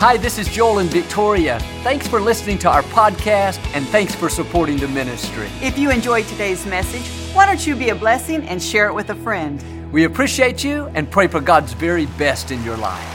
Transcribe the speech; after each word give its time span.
Hi, 0.00 0.16
this 0.16 0.38
is 0.38 0.48
Joel 0.48 0.78
and 0.78 0.88
Victoria. 0.88 1.60
Thanks 1.82 2.08
for 2.08 2.22
listening 2.22 2.56
to 2.60 2.70
our 2.70 2.82
podcast 2.84 3.58
and 3.74 3.86
thanks 3.88 4.14
for 4.14 4.30
supporting 4.30 4.78
the 4.78 4.88
ministry. 4.88 5.46
If 5.60 5.78
you 5.78 5.90
enjoyed 5.90 6.24
today's 6.24 6.64
message, 6.64 7.06
why 7.34 7.44
don't 7.44 7.66
you 7.66 7.76
be 7.76 7.90
a 7.90 7.94
blessing 7.94 8.42
and 8.48 8.62
share 8.62 8.86
it 8.86 8.94
with 8.94 9.10
a 9.10 9.14
friend? 9.16 9.62
We 9.92 10.04
appreciate 10.04 10.64
you 10.64 10.86
and 10.94 11.10
pray 11.10 11.26
for 11.26 11.42
God's 11.42 11.74
very 11.74 12.06
best 12.06 12.50
in 12.50 12.64
your 12.64 12.78
life. 12.78 13.06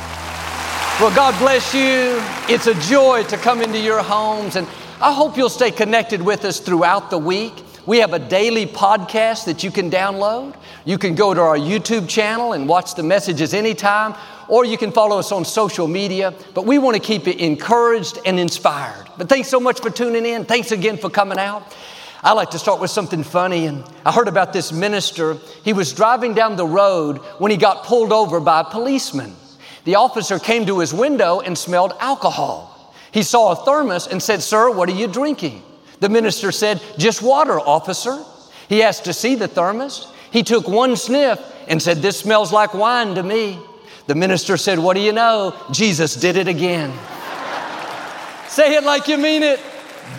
Well, 1.02 1.10
God 1.16 1.36
bless 1.40 1.74
you. 1.74 2.22
It's 2.54 2.68
a 2.68 2.76
joy 2.88 3.24
to 3.30 3.38
come 3.38 3.64
into 3.64 3.80
your 3.80 4.04
homes, 4.04 4.56
and 4.56 4.68
I 5.02 5.12
hope 5.12 5.38
you'll 5.38 5.50
stay 5.50 5.72
connected 5.72 6.22
with 6.22 6.46
us 6.46 6.60
throughout 6.60 7.10
the 7.10 7.18
week. 7.18 7.65
We 7.86 8.00
have 8.00 8.14
a 8.14 8.20
daily 8.20 8.66
podcast 8.66 9.46
that 9.46 9.64
you 9.64 9.70
can 9.70 9.92
download. 9.92 10.56
You 10.86 10.98
can 10.98 11.14
go 11.14 11.36
to 11.36 11.42
our 11.42 11.58
YouTube 11.58 12.10
channel 12.10 12.54
and 12.54 12.68
watch 12.68 12.96
the 12.96 13.04
messages 13.04 13.54
anytime, 13.54 14.16
or 14.48 14.66
you 14.66 14.76
can 14.76 14.92
follow 14.92 15.20
us 15.20 15.32
on 15.32 15.46
social 15.46 15.88
media. 15.88 16.34
But 16.56 16.66
we 16.66 16.80
want 16.80 16.96
to 16.96 17.00
keep 17.00 17.28
you 17.28 17.34
encouraged 17.34 18.18
and 18.26 18.40
inspired. 18.40 19.08
But 19.20 19.30
thanks 19.30 19.50
so 19.50 19.60
much 19.60 19.82
for 19.82 19.92
tuning 19.92 20.26
in. 20.26 20.46
Thanks 20.46 20.72
again 20.72 20.98
for 20.98 21.12
coming 21.12 21.38
out. 21.38 21.76
I 22.24 22.34
like 22.34 22.50
to 22.52 22.60
start 22.60 22.82
with 22.82 22.90
something 22.90 23.22
funny. 23.22 23.68
And 23.68 23.84
I 24.04 24.12
heard 24.12 24.28
about 24.28 24.52
this 24.52 24.72
minister. 24.72 25.38
He 25.64 25.74
was 25.74 25.94
driving 25.94 26.34
down 26.34 26.56
the 26.56 26.66
road 26.66 27.20
when 27.38 27.52
he 27.52 27.58
got 27.58 27.84
pulled 27.84 28.12
over 28.12 28.40
by 28.40 28.62
a 28.62 28.64
policeman. 28.64 29.36
The 29.84 29.94
officer 29.94 30.40
came 30.40 30.66
to 30.66 30.80
his 30.80 30.92
window 30.92 31.40
and 31.40 31.56
smelled 31.56 31.94
alcohol. 32.00 32.96
He 33.12 33.22
saw 33.22 33.52
a 33.52 33.64
thermos 33.64 34.08
and 34.08 34.24
said, 34.24 34.42
Sir, 34.42 34.72
what 34.72 34.90
are 34.90 34.96
you 34.96 35.08
drinking? 35.08 35.62
The 36.06 36.10
minister 36.10 36.52
said, 36.52 36.84
Just 37.00 37.24
water, 37.24 37.60
officer. 37.60 38.24
He 38.70 38.84
asked 38.84 39.06
to 39.06 39.14
see 39.14 39.34
the 39.34 39.48
thermos. 39.48 40.08
He 40.30 40.44
took 40.44 40.68
one 40.68 40.98
sniff 40.98 41.42
and 41.68 41.82
said, 41.82 41.98
This 41.98 42.20
smells 42.20 42.54
like 42.54 42.76
wine 42.76 43.16
to 43.16 43.24
me. 43.24 43.58
The 44.06 44.14
minister 44.14 44.56
said, 44.56 44.78
What 44.78 44.94
do 44.94 45.02
you 45.02 45.14
know? 45.14 45.60
Jesus 45.72 46.16
did 46.16 46.38
it 46.38 46.48
again. 46.48 46.92
Say 48.50 48.76
it 48.76 48.84
like 48.84 49.08
you 49.08 49.18
mean 49.18 49.42
it. 49.42 49.60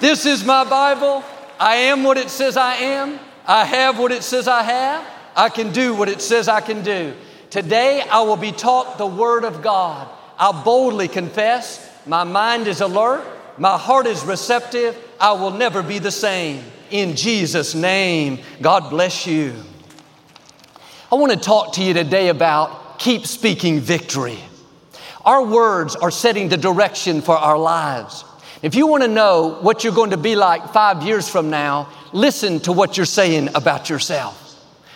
This 0.00 0.26
is 0.26 0.44
my 0.44 0.64
Bible. 0.68 1.22
I 1.60 1.76
am 1.76 2.02
what 2.02 2.18
it 2.18 2.30
says 2.30 2.56
I 2.56 2.74
am. 2.74 3.20
I 3.46 3.64
have 3.64 3.96
what 3.96 4.10
it 4.10 4.24
says 4.24 4.48
I 4.48 4.64
have. 4.64 5.06
I 5.36 5.50
can 5.50 5.70
do 5.70 5.94
what 5.94 6.08
it 6.08 6.20
says 6.20 6.48
I 6.48 6.62
can 6.62 6.82
do. 6.82 7.14
Today 7.50 8.02
I 8.10 8.22
will 8.22 8.36
be 8.36 8.50
taught 8.50 8.98
the 8.98 9.06
Word 9.06 9.44
of 9.44 9.62
God. 9.62 10.08
I 10.36 10.50
boldly 10.64 11.06
confess. 11.06 11.88
My 12.06 12.24
mind 12.24 12.66
is 12.66 12.80
alert. 12.80 13.35
My 13.58 13.78
heart 13.78 14.06
is 14.06 14.24
receptive. 14.24 14.96
I 15.18 15.32
will 15.32 15.52
never 15.52 15.82
be 15.82 15.98
the 15.98 16.10
same. 16.10 16.62
In 16.90 17.16
Jesus' 17.16 17.74
name, 17.74 18.40
God 18.60 18.90
bless 18.90 19.26
you. 19.26 19.54
I 21.10 21.14
want 21.14 21.32
to 21.32 21.38
talk 21.38 21.74
to 21.74 21.82
you 21.82 21.94
today 21.94 22.28
about 22.28 22.98
keep 22.98 23.26
speaking 23.26 23.80
victory. 23.80 24.38
Our 25.24 25.44
words 25.44 25.96
are 25.96 26.10
setting 26.10 26.48
the 26.48 26.56
direction 26.56 27.22
for 27.22 27.36
our 27.36 27.58
lives. 27.58 28.24
If 28.62 28.74
you 28.74 28.86
want 28.86 29.02
to 29.02 29.08
know 29.08 29.58
what 29.60 29.84
you're 29.84 29.92
going 29.92 30.10
to 30.10 30.16
be 30.16 30.36
like 30.36 30.72
five 30.72 31.02
years 31.02 31.28
from 31.28 31.50
now, 31.50 31.88
listen 32.12 32.60
to 32.60 32.72
what 32.72 32.96
you're 32.96 33.06
saying 33.06 33.48
about 33.54 33.88
yourself. 33.88 34.42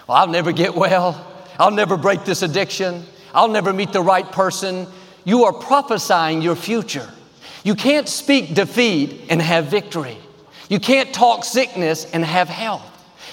Well, 0.06 0.18
I'll 0.18 0.28
never 0.28 0.52
get 0.52 0.74
well. 0.74 1.26
I'll 1.58 1.70
never 1.70 1.96
break 1.96 2.24
this 2.24 2.42
addiction. 2.42 3.04
I'll 3.32 3.48
never 3.48 3.72
meet 3.72 3.92
the 3.92 4.02
right 4.02 4.30
person. 4.30 4.86
You 5.24 5.44
are 5.44 5.52
prophesying 5.52 6.42
your 6.42 6.56
future. 6.56 7.08
You 7.62 7.74
can't 7.74 8.08
speak 8.08 8.54
defeat 8.54 9.26
and 9.28 9.40
have 9.40 9.66
victory. 9.66 10.16
You 10.68 10.80
can't 10.80 11.12
talk 11.12 11.44
sickness 11.44 12.04
and 12.12 12.24
have 12.24 12.48
health. 12.48 12.86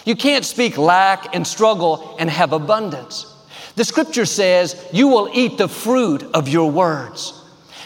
You 0.05 0.15
can't 0.15 0.45
speak 0.45 0.77
lack 0.77 1.35
and 1.35 1.45
struggle 1.45 2.15
and 2.19 2.29
have 2.29 2.53
abundance. 2.53 3.33
The 3.75 3.83
scripture 3.83 4.25
says 4.25 4.81
you 4.91 5.07
will 5.07 5.29
eat 5.33 5.57
the 5.57 5.67
fruit 5.67 6.23
of 6.33 6.47
your 6.47 6.71
words. 6.71 7.33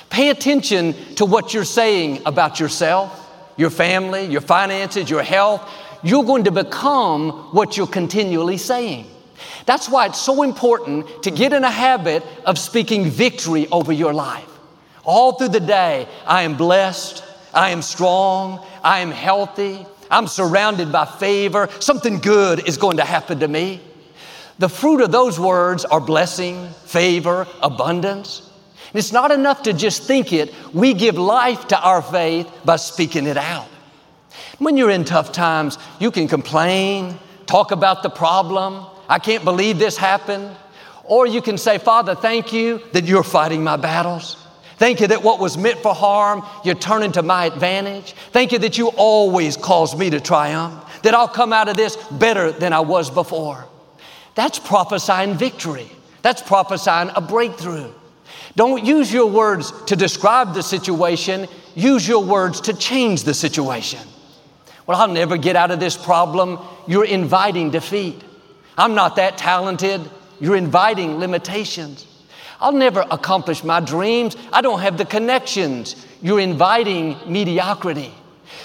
Pay 0.10 0.30
attention 0.30 0.94
to 1.16 1.26
what 1.26 1.54
you're 1.54 1.66
saying 1.66 2.22
about 2.26 2.60
yourself, 2.60 3.18
your 3.58 3.70
family, 3.70 4.26
your 4.26 4.42
finances, 4.42 5.10
your 5.10 5.24
health. 5.24 5.70
You're 6.04 6.24
going 6.24 6.46
to 6.46 6.52
become 6.52 7.32
what 7.54 7.78
you're 7.78 7.88
continually 7.88 8.58
saying. 8.58 9.08
That's 9.66 9.90
why 9.90 10.08
it's 10.08 10.20
so 10.20 10.44
important 10.44 11.24
to 11.24 11.32
get 11.32 11.54
in 11.54 11.64
a 11.64 11.72
habit 11.72 12.24
of 12.46 12.58
speaking 12.58 13.10
victory 13.10 13.68
over 13.68 13.92
your 13.92 14.14
life. 14.14 14.51
All 15.04 15.34
through 15.34 15.50
the 15.50 15.60
day, 15.60 16.08
I 16.26 16.44
am 16.44 16.58
blessed, 16.58 17.24
I 17.54 17.72
am 17.72 17.82
strong, 17.82 18.66
I 18.84 19.00
am 19.00 19.12
healthy, 19.12 19.86
I'm 20.10 20.28
surrounded 20.28 20.92
by 20.92 21.06
favor, 21.06 21.70
something 21.80 22.20
good 22.20 22.68
is 22.68 22.78
going 22.78 22.98
to 22.98 23.06
happen 23.06 23.40
to 23.40 23.48
me. 23.48 23.82
The 24.60 24.70
fruit 24.70 25.02
of 25.02 25.12
those 25.12 25.40
words 25.40 25.86
are 25.86 26.02
blessing, 26.02 26.70
favor, 26.86 27.48
abundance. 27.64 28.48
And 28.92 29.00
it's 29.00 29.12
not 29.12 29.32
enough 29.32 29.64
to 29.64 29.74
just 29.74 30.04
think 30.04 30.34
it, 30.34 30.54
we 30.74 30.94
give 30.94 31.18
life 31.18 31.70
to 31.70 31.80
our 31.80 32.02
faith 32.02 32.48
by 32.64 32.76
speaking 32.76 33.26
it 33.26 33.38
out. 33.38 33.68
When 34.60 34.78
you're 34.78 34.92
in 34.92 35.06
tough 35.06 35.32
times, 35.32 35.78
you 36.00 36.12
can 36.12 36.28
complain, 36.28 37.18
talk 37.48 37.72
about 37.72 38.04
the 38.04 38.10
problem. 38.10 38.86
I 39.10 39.18
can't 39.18 39.44
believe 39.44 39.80
this 39.80 39.98
happened. 39.98 40.56
Or 41.06 41.26
you 41.26 41.42
can 41.42 41.58
say, 41.58 41.78
Father, 41.78 42.16
thank 42.16 42.54
you 42.54 42.82
that 42.92 43.06
you're 43.06 43.24
fighting 43.24 43.64
my 43.64 43.78
battles. 43.78 44.41
Thank 44.82 45.00
you 45.00 45.06
that 45.10 45.22
what 45.22 45.40
was 45.40 45.60
meant 45.60 45.78
for 45.84 45.94
harm, 45.94 46.44
you're 46.66 46.74
turning 46.74 47.12
to 47.12 47.22
my 47.22 47.46
advantage. 47.46 48.14
Thank 48.32 48.52
you 48.52 48.58
that 48.58 48.80
you 48.80 48.88
always 48.88 49.56
cause 49.56 49.96
me 49.96 50.10
to 50.10 50.20
triumph, 50.20 50.74
that 51.04 51.14
I'll 51.14 51.28
come 51.28 51.54
out 51.54 51.70
of 51.70 51.78
this 51.78 51.96
better 52.10 52.52
than 52.52 52.74
I 52.74 52.80
was 52.80 53.12
before. 53.12 53.68
That's 54.34 54.58
prophesying 54.58 55.36
victory. 55.36 55.88
That's 56.24 56.42
prophesying 56.42 57.12
a 57.16 57.22
breakthrough. 57.22 57.92
Don't 58.56 58.84
use 58.84 59.14
your 59.14 59.28
words 59.28 59.72
to 59.84 59.96
describe 59.96 60.56
the 60.56 60.64
situation, 60.64 61.46
use 61.76 62.08
your 62.08 62.24
words 62.24 62.62
to 62.62 62.74
change 62.74 63.24
the 63.24 63.36
situation. 63.36 64.00
Well, 64.88 65.00
I'll 65.00 65.08
never 65.08 65.38
get 65.38 65.56
out 65.56 65.70
of 65.70 65.80
this 65.80 65.96
problem. 65.96 66.58
You're 66.88 67.06
inviting 67.06 67.70
defeat. 67.70 68.20
I'm 68.80 68.96
not 68.96 69.18
that 69.18 69.38
talented. 69.38 70.02
You're 70.40 70.56
inviting 70.56 71.20
limitations. 71.20 72.08
I'll 72.62 72.72
never 72.72 73.06
accomplish 73.10 73.64
my 73.64 73.80
dreams. 73.80 74.38
I 74.54 74.62
don't 74.62 74.80
have 74.80 74.98
the 74.98 75.06
connections. 75.06 76.06
You're 76.22 76.40
inviting 76.40 77.18
mediocrity. 77.26 78.14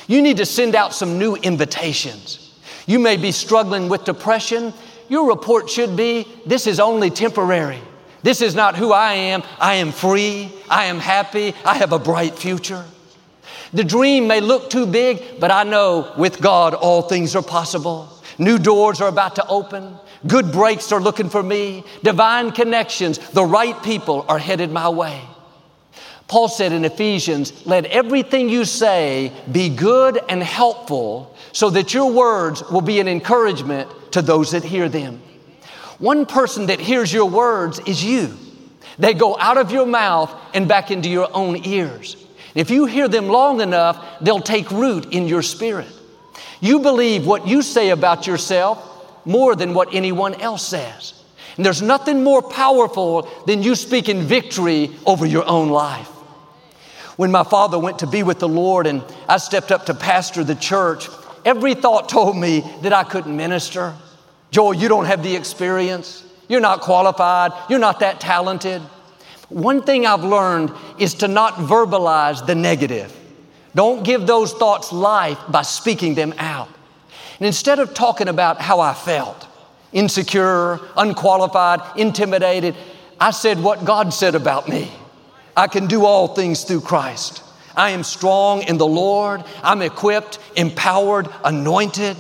You 0.07 0.21
need 0.21 0.37
to 0.37 0.47
send 0.47 0.77
out 0.77 0.95
some 0.95 1.19
new 1.19 1.35
invitations. 1.37 2.55
You 2.87 2.99
may 2.99 3.17
be 3.17 3.33
struggling 3.33 3.89
with 3.89 4.05
depression. 4.05 4.75
Your 5.09 5.29
report 5.29 5.71
should 5.71 5.97
be 5.97 6.29
this 6.45 6.67
is 6.67 6.79
only 6.79 7.11
temporary. 7.11 7.81
This 8.23 8.43
is 8.43 8.55
not 8.55 8.77
who 8.77 8.93
I 8.93 9.15
am. 9.15 9.43
I 9.59 9.77
am 9.77 9.93
free. 9.93 10.53
I 10.69 10.87
am 10.87 10.99
happy. 10.99 11.55
I 11.65 11.75
have 11.75 11.93
a 11.93 11.99
bright 11.99 12.37
future. 12.37 12.85
The 13.73 13.85
dream 13.85 14.27
may 14.27 14.41
look 14.41 14.71
too 14.71 14.87
big, 14.87 15.41
but 15.41 15.51
I 15.51 15.65
know 15.65 16.13
with 16.19 16.41
God 16.41 16.75
all 16.75 17.03
things 17.03 17.35
are 17.35 17.43
possible. 17.43 18.09
New 18.39 18.59
doors 18.59 19.01
are 19.01 19.09
about 19.09 19.37
to 19.37 19.47
open. 19.47 19.97
Good 20.27 20.53
breaks 20.53 20.93
are 20.93 21.01
looking 21.01 21.29
for 21.29 21.43
me. 21.43 21.85
Divine 22.03 22.53
connections, 22.53 23.19
the 23.31 23.45
right 23.45 23.81
people 23.83 24.25
are 24.29 24.39
headed 24.39 24.71
my 24.71 24.89
way. 24.89 25.21
Paul 26.29 26.49
said 26.49 26.73
in 26.73 26.85
Ephesians, 26.85 27.67
let 27.67 27.87
everything 27.87 28.49
you 28.49 28.65
say 28.65 29.33
be 29.51 29.69
good 29.69 30.19
and 30.29 30.43
helpful 30.43 31.37
so 31.53 31.71
that 31.71 31.95
your 31.95 32.11
words 32.11 32.63
will 32.71 32.81
be 32.81 32.99
an 32.99 33.07
encouragement 33.07 33.89
to 34.13 34.23
those 34.23 34.51
that 34.51 34.65
hear 34.65 34.89
them. 34.89 35.23
One 35.99 36.27
person 36.27 36.67
that 36.67 36.81
hears 36.81 37.13
your 37.13 37.27
words 37.31 37.79
is 37.87 38.05
you. 38.05 38.37
They 38.99 39.15
go 39.15 39.37
out 39.39 39.57
of 39.57 39.71
your 39.71 39.87
mouth 39.87 40.35
and 40.53 40.67
back 40.67 40.91
into 40.91 41.09
your 41.09 41.29
own 41.33 41.65
ears. 41.65 42.17
If 42.55 42.71
you 42.71 42.87
hear 42.87 43.07
them 43.07 43.29
long 43.29 43.61
enough, 43.61 44.05
they'll 44.21 44.41
take 44.41 44.71
root 44.71 45.13
in 45.13 45.29
your 45.29 45.43
spirit. 45.43 45.89
You 46.61 46.81
believe 46.81 47.27
what 47.27 47.47
you 47.47 47.63
say 47.63 47.91
about 47.91 48.27
yourself 48.27 48.96
more 49.27 49.55
than 49.55 49.75
what 49.75 49.93
anyone 49.93 50.35
else 50.41 50.67
says. 50.67 51.13
And 51.57 51.67
there's 51.67 51.83
nothing 51.83 52.23
more 52.23 52.43
powerful 52.43 53.29
than 53.47 53.63
you 53.63 53.75
speaking 53.75 54.23
victory 54.23 54.91
over 55.05 55.27
your 55.27 55.47
own 55.47 55.69
life. 55.69 56.09
When 57.17 57.31
my 57.31 57.45
father 57.45 57.79
went 57.79 58.01
to 58.01 58.07
be 58.07 58.23
with 58.23 58.39
the 58.39 58.49
Lord 58.49 58.87
and 58.87 59.03
I 59.29 59.39
stepped 59.39 59.73
up 59.73 59.87
to 59.87 59.95
pastor 59.95 60.45
the 60.45 60.55
church, 60.55 61.09
every 61.45 61.75
thought 61.75 62.09
told 62.09 62.37
me 62.37 62.61
that 62.83 62.93
I 62.93 63.05
couldn't 63.05 63.35
minister. 63.35 63.95
Joel, 64.51 64.75
you 64.75 64.89
don't 64.89 65.07
have 65.07 65.23
the 65.23 65.35
experience. 65.35 66.25
You're 66.49 66.61
not 66.61 66.83
qualified. 66.83 67.53
You're 67.71 67.79
not 67.79 68.01
that 68.01 68.21
talented. 68.21 68.83
One 69.49 69.83
thing 69.83 70.07
I've 70.07 70.25
learned 70.25 70.73
is 70.99 71.15
to 71.15 71.29
not 71.29 71.55
verbalize 71.55 72.47
the 72.47 72.55
negative. 72.55 73.15
Don't 73.75 74.05
give 74.05 74.27
those 74.27 74.53
thoughts 74.53 74.93
life 74.93 75.39
by 75.49 75.63
speaking 75.63 76.15
them 76.15 76.35
out. 76.39 76.69
And 77.39 77.47
instead 77.47 77.79
of 77.79 77.95
talking 77.95 78.29
about 78.29 78.61
how 78.61 78.81
I 78.81 78.95
felt, 78.95 79.47
insecure, 79.93 80.81
unqualified, 80.97 81.81
intimidated, 81.97 82.75
I 83.21 83.31
said 83.31 83.63
what 83.63 83.85
God 83.85 84.13
said 84.13 84.35
about 84.35 84.69
me. 84.69 84.91
I 85.57 85.67
can 85.67 85.87
do 85.87 86.05
all 86.05 86.29
things 86.29 86.65
through 86.65 86.83
Christ. 86.83 87.43
I 87.77 87.91
am 87.91 88.05
strong 88.05 88.63
in 88.63 88.79
the 88.79 88.87
Lord. 88.87 89.45
I'm 89.63 89.83
equipped, 89.83 90.39
empowered, 90.57 91.29
anointed. 91.45 92.17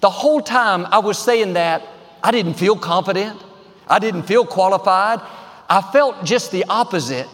The 0.00 0.10
whole 0.10 0.40
time 0.42 0.86
I 0.86 0.98
was 0.98 1.18
saying 1.18 1.54
that, 1.54 1.82
I 2.22 2.30
didn't 2.30 2.54
feel 2.54 2.76
confident. 2.76 3.42
I 3.86 3.98
didn't 3.98 4.24
feel 4.24 4.44
qualified. 4.44 5.20
I 5.68 5.80
felt 5.80 6.24
just 6.24 6.52
the 6.52 6.64
opposite. 6.68 7.28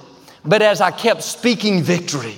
But 0.45 0.63
as 0.63 0.81
I 0.81 0.93
kept 0.93 1.23
speaking 1.23 1.83
victory, 1.83 2.37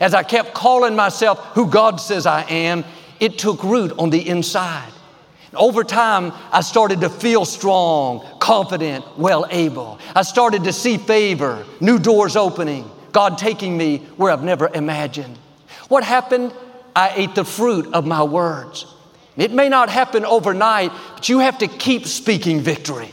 as 0.00 0.14
I 0.14 0.22
kept 0.22 0.54
calling 0.54 0.94
myself 0.94 1.38
who 1.54 1.68
God 1.68 2.00
says 2.00 2.24
I 2.24 2.42
am, 2.42 2.84
it 3.20 3.38
took 3.38 3.62
root 3.62 3.92
on 3.98 4.10
the 4.10 4.28
inside. 4.28 4.92
Over 5.54 5.82
time, 5.82 6.32
I 6.52 6.60
started 6.60 7.00
to 7.00 7.08
feel 7.08 7.44
strong, 7.44 8.24
confident, 8.38 9.04
well 9.18 9.46
able. 9.50 9.98
I 10.14 10.22
started 10.22 10.64
to 10.64 10.72
see 10.72 10.98
favor, 10.98 11.64
new 11.80 11.98
doors 11.98 12.36
opening, 12.36 12.90
God 13.12 13.38
taking 13.38 13.76
me 13.76 13.98
where 14.16 14.30
I've 14.30 14.44
never 14.44 14.68
imagined. 14.72 15.38
What 15.88 16.04
happened? 16.04 16.52
I 16.94 17.12
ate 17.14 17.34
the 17.34 17.44
fruit 17.44 17.94
of 17.94 18.06
my 18.06 18.22
words. 18.22 18.86
It 19.36 19.52
may 19.52 19.68
not 19.68 19.88
happen 19.88 20.24
overnight, 20.24 20.92
but 21.14 21.28
you 21.28 21.38
have 21.38 21.58
to 21.58 21.68
keep 21.68 22.06
speaking 22.06 22.60
victory. 22.60 23.10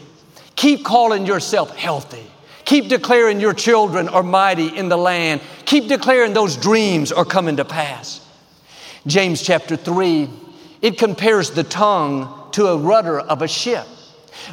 Keep 0.56 0.84
calling 0.84 1.26
yourself 1.26 1.76
healthy. 1.76 2.26
Keep 2.66 2.88
declaring 2.88 3.40
your 3.40 3.54
children 3.54 4.10
are 4.10 4.24
mighty 4.24 4.76
in 4.76 4.90
the 4.90 4.98
land. 4.98 5.40
Keep 5.66 5.88
declaring 5.88 6.34
those 6.34 6.58
dreams 6.58 7.12
are 7.12 7.26
coming 7.26 7.58
to 7.58 7.66
pass. 7.66 8.25
James 9.08 9.42
chapter 9.42 9.76
3, 9.76 10.30
it 10.82 10.98
compares 10.98 11.52
the 11.52 11.64
tongue 11.64 12.50
to 12.52 12.68
a 12.68 12.78
rudder 12.78 13.20
of 13.20 13.42
a 13.42 13.48
ship. 13.48 13.86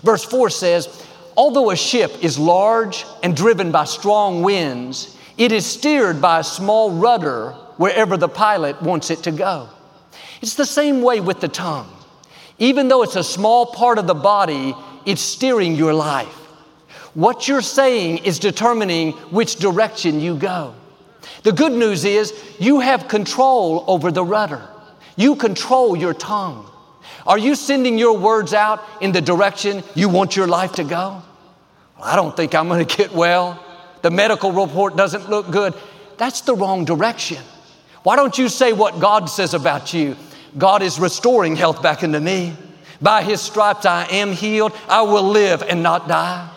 Verse 0.02 0.24
4 0.24 0.50
says, 0.50 1.06
Although 1.36 1.70
a 1.70 1.76
ship 1.76 2.12
is 2.22 2.38
large 2.38 3.06
and 3.22 3.34
driven 3.34 3.72
by 3.72 3.84
strong 3.84 4.42
winds, 4.42 5.16
it 5.38 5.52
is 5.52 5.64
steered 5.64 6.20
by 6.20 6.40
a 6.40 6.44
small 6.44 6.90
rudder 6.90 7.52
wherever 7.78 8.16
the 8.16 8.28
pilot 8.28 8.80
wants 8.82 9.10
it 9.10 9.22
to 9.22 9.30
go. 9.30 9.68
It's 10.42 10.54
the 10.54 10.66
same 10.66 11.00
way 11.00 11.20
with 11.20 11.40
the 11.40 11.48
tongue. 11.48 11.90
Even 12.58 12.88
though 12.88 13.02
it's 13.02 13.16
a 13.16 13.24
small 13.24 13.66
part 13.66 13.98
of 13.98 14.06
the 14.06 14.14
body, 14.14 14.74
it's 15.06 15.22
steering 15.22 15.74
your 15.74 15.94
life. 15.94 16.28
What 17.14 17.48
you're 17.48 17.62
saying 17.62 18.18
is 18.18 18.38
determining 18.38 19.12
which 19.30 19.56
direction 19.56 20.20
you 20.20 20.36
go. 20.36 20.74
The 21.42 21.52
good 21.52 21.72
news 21.72 22.04
is 22.04 22.32
you 22.58 22.80
have 22.80 23.08
control 23.08 23.84
over 23.86 24.10
the 24.10 24.24
rudder. 24.24 24.68
You 25.16 25.36
control 25.36 25.96
your 25.96 26.14
tongue. 26.14 26.68
Are 27.26 27.38
you 27.38 27.54
sending 27.54 27.98
your 27.98 28.18
words 28.18 28.52
out 28.54 28.82
in 29.00 29.12
the 29.12 29.20
direction 29.20 29.82
you 29.94 30.08
want 30.08 30.36
your 30.36 30.46
life 30.46 30.72
to 30.72 30.84
go? 30.84 31.22
Well, 31.96 32.04
I 32.04 32.16
don't 32.16 32.36
think 32.36 32.54
I'm 32.54 32.68
going 32.68 32.84
to 32.84 32.96
get 32.96 33.12
well. 33.12 33.62
The 34.02 34.10
medical 34.10 34.52
report 34.52 34.96
doesn't 34.96 35.30
look 35.30 35.50
good. 35.50 35.74
That's 36.18 36.40
the 36.42 36.54
wrong 36.54 36.84
direction. 36.84 37.42
Why 38.02 38.16
don't 38.16 38.36
you 38.36 38.48
say 38.48 38.72
what 38.72 38.98
God 38.98 39.26
says 39.26 39.54
about 39.54 39.94
you? 39.94 40.16
God 40.58 40.82
is 40.82 40.98
restoring 40.98 41.56
health 41.56 41.82
back 41.82 42.02
into 42.02 42.20
me. 42.20 42.54
By 43.00 43.22
his 43.22 43.40
stripes 43.40 43.86
I 43.86 44.06
am 44.10 44.32
healed. 44.32 44.72
I 44.88 45.02
will 45.02 45.22
live 45.22 45.62
and 45.62 45.82
not 45.82 46.08
die. 46.08 46.51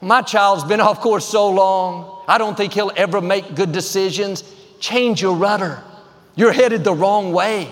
My 0.00 0.22
child's 0.22 0.64
been 0.64 0.80
off 0.80 1.00
course 1.00 1.26
so 1.26 1.50
long, 1.50 2.22
I 2.26 2.38
don't 2.38 2.56
think 2.56 2.72
he'll 2.72 2.92
ever 2.96 3.20
make 3.20 3.54
good 3.54 3.72
decisions. 3.72 4.44
Change 4.78 5.20
your 5.20 5.34
rudder. 5.34 5.82
You're 6.36 6.52
headed 6.52 6.84
the 6.84 6.94
wrong 6.94 7.32
way. 7.32 7.68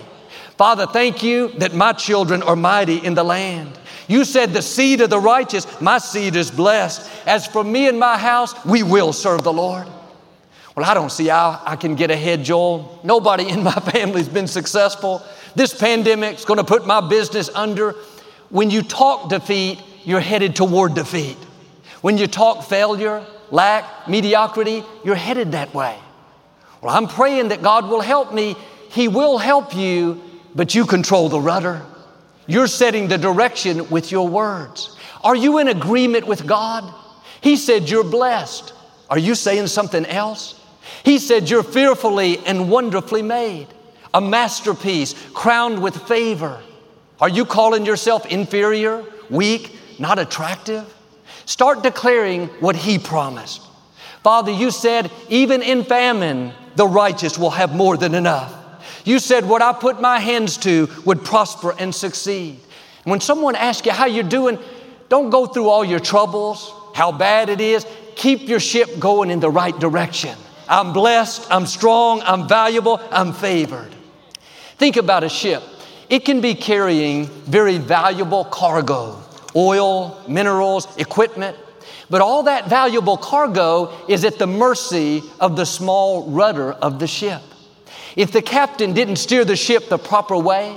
Father, 0.57 0.85
thank 0.85 1.23
you 1.23 1.47
that 1.59 1.73
my 1.73 1.93
children 1.93 2.43
are 2.43 2.55
mighty 2.55 2.97
in 2.97 3.15
the 3.15 3.23
land. 3.23 3.79
You 4.07 4.25
said 4.25 4.51
the 4.51 4.61
seed 4.61 5.01
of 5.01 5.09
the 5.09 5.19
righteous, 5.19 5.65
my 5.79 5.97
seed 5.97 6.35
is 6.35 6.51
blessed. 6.51 7.09
As 7.25 7.47
for 7.47 7.63
me 7.63 7.87
and 7.87 7.99
my 7.99 8.17
house, 8.17 8.53
we 8.65 8.83
will 8.83 9.13
serve 9.13 9.43
the 9.43 9.53
Lord. 9.53 9.87
Well, 10.75 10.85
I 10.85 10.93
don't 10.93 11.11
see 11.11 11.27
how 11.27 11.61
I 11.65 11.75
can 11.75 11.95
get 11.95 12.11
ahead, 12.11 12.43
Joel. 12.43 12.99
Nobody 13.03 13.49
in 13.49 13.63
my 13.63 13.71
family's 13.93 14.29
been 14.29 14.47
successful. 14.47 15.23
This 15.55 15.73
pandemic's 15.73 16.45
going 16.45 16.57
to 16.57 16.63
put 16.63 16.85
my 16.85 17.01
business 17.01 17.49
under. 17.55 17.93
When 18.49 18.69
you 18.69 18.83
talk 18.83 19.29
defeat, 19.29 19.81
you're 20.03 20.19
headed 20.19 20.55
toward 20.55 20.95
defeat. 20.95 21.37
When 22.01 22.17
you 22.17 22.27
talk 22.27 22.63
failure, 22.65 23.25
lack, 23.51 24.07
mediocrity, 24.07 24.83
you're 25.03 25.15
headed 25.15 25.51
that 25.51 25.73
way. 25.73 25.97
Well, 26.81 26.95
I'm 26.95 27.07
praying 27.07 27.49
that 27.49 27.61
God 27.61 27.89
will 27.89 28.01
help 28.01 28.33
me. 28.33 28.55
He 28.89 29.07
will 29.07 29.37
help 29.37 29.75
you, 29.75 30.21
but 30.55 30.73
you 30.73 30.85
control 30.85 31.29
the 31.29 31.39
rudder. 31.39 31.85
You're 32.47 32.67
setting 32.67 33.07
the 33.07 33.17
direction 33.17 33.89
with 33.89 34.11
your 34.11 34.27
words. 34.27 34.97
Are 35.23 35.35
you 35.35 35.57
in 35.59 35.67
agreement 35.67 36.25
with 36.25 36.47
God? 36.47 36.93
He 37.41 37.57
said 37.57 37.89
you're 37.89 38.03
blessed. 38.03 38.73
Are 39.09 39.19
you 39.19 39.35
saying 39.35 39.67
something 39.67 40.05
else? 40.05 40.59
He 41.03 41.19
said 41.19 41.49
you're 41.49 41.63
fearfully 41.63 42.39
and 42.45 42.69
wonderfully 42.69 43.21
made, 43.21 43.67
a 44.13 44.21
masterpiece 44.21 45.13
crowned 45.33 45.81
with 45.81 45.95
favor. 46.07 46.61
Are 47.19 47.29
you 47.29 47.45
calling 47.45 47.85
yourself 47.85 48.25
inferior, 48.25 49.03
weak, 49.29 49.75
not 49.99 50.17
attractive? 50.17 50.91
Start 51.49 51.81
declaring 51.81 52.45
what 52.59 52.75
He 52.75 52.99
promised. 52.99 53.63
Father, 54.21 54.51
you 54.51 54.69
said, 54.69 55.09
even 55.29 55.63
in 55.63 55.83
famine, 55.83 56.53
the 56.75 56.85
righteous 56.85 57.39
will 57.39 57.49
have 57.49 57.73
more 57.73 57.97
than 57.97 58.13
enough. 58.13 58.53
You 59.03 59.17
said, 59.17 59.49
what 59.49 59.63
I 59.63 59.73
put 59.73 59.99
my 59.99 60.19
hands 60.19 60.57
to 60.57 60.87
would 61.05 61.25
prosper 61.25 61.73
and 61.79 61.93
succeed. 61.93 62.59
When 63.03 63.19
someone 63.19 63.55
asks 63.55 63.87
you 63.87 63.91
how 63.91 64.05
you're 64.05 64.23
doing, 64.23 64.59
don't 65.09 65.31
go 65.31 65.47
through 65.47 65.69
all 65.69 65.83
your 65.83 65.99
troubles, 65.99 66.71
how 66.93 67.11
bad 67.11 67.49
it 67.49 67.61
is. 67.61 67.83
Keep 68.15 68.47
your 68.47 68.59
ship 68.59 68.99
going 68.99 69.31
in 69.31 69.39
the 69.39 69.49
right 69.49 69.77
direction. 69.79 70.37
I'm 70.67 70.93
blessed, 70.93 71.47
I'm 71.49 71.65
strong, 71.65 72.21
I'm 72.25 72.47
valuable, 72.47 73.01
I'm 73.09 73.33
favored. 73.33 73.89
Think 74.77 74.97
about 74.97 75.23
a 75.23 75.29
ship. 75.29 75.63
It 76.11 76.25
can 76.25 76.41
be 76.41 76.53
carrying 76.53 77.25
very 77.25 77.79
valuable 77.79 78.45
cargo 78.45 79.23
oil, 79.55 80.21
minerals, 80.27 80.87
equipment. 80.97 81.57
But 82.09 82.21
all 82.21 82.43
that 82.43 82.69
valuable 82.69 83.17
cargo 83.17 83.93
is 84.07 84.25
at 84.25 84.39
the 84.39 84.47
mercy 84.47 85.23
of 85.39 85.55
the 85.55 85.65
small 85.65 86.29
rudder 86.29 86.71
of 86.71 86.99
the 86.99 87.07
ship. 87.07 87.41
If 88.15 88.31
the 88.31 88.41
captain 88.41 88.93
didn't 88.93 89.17
steer 89.17 89.45
the 89.45 89.55
ship 89.55 89.89
the 89.89 89.99
proper 89.99 90.37
way, 90.37 90.75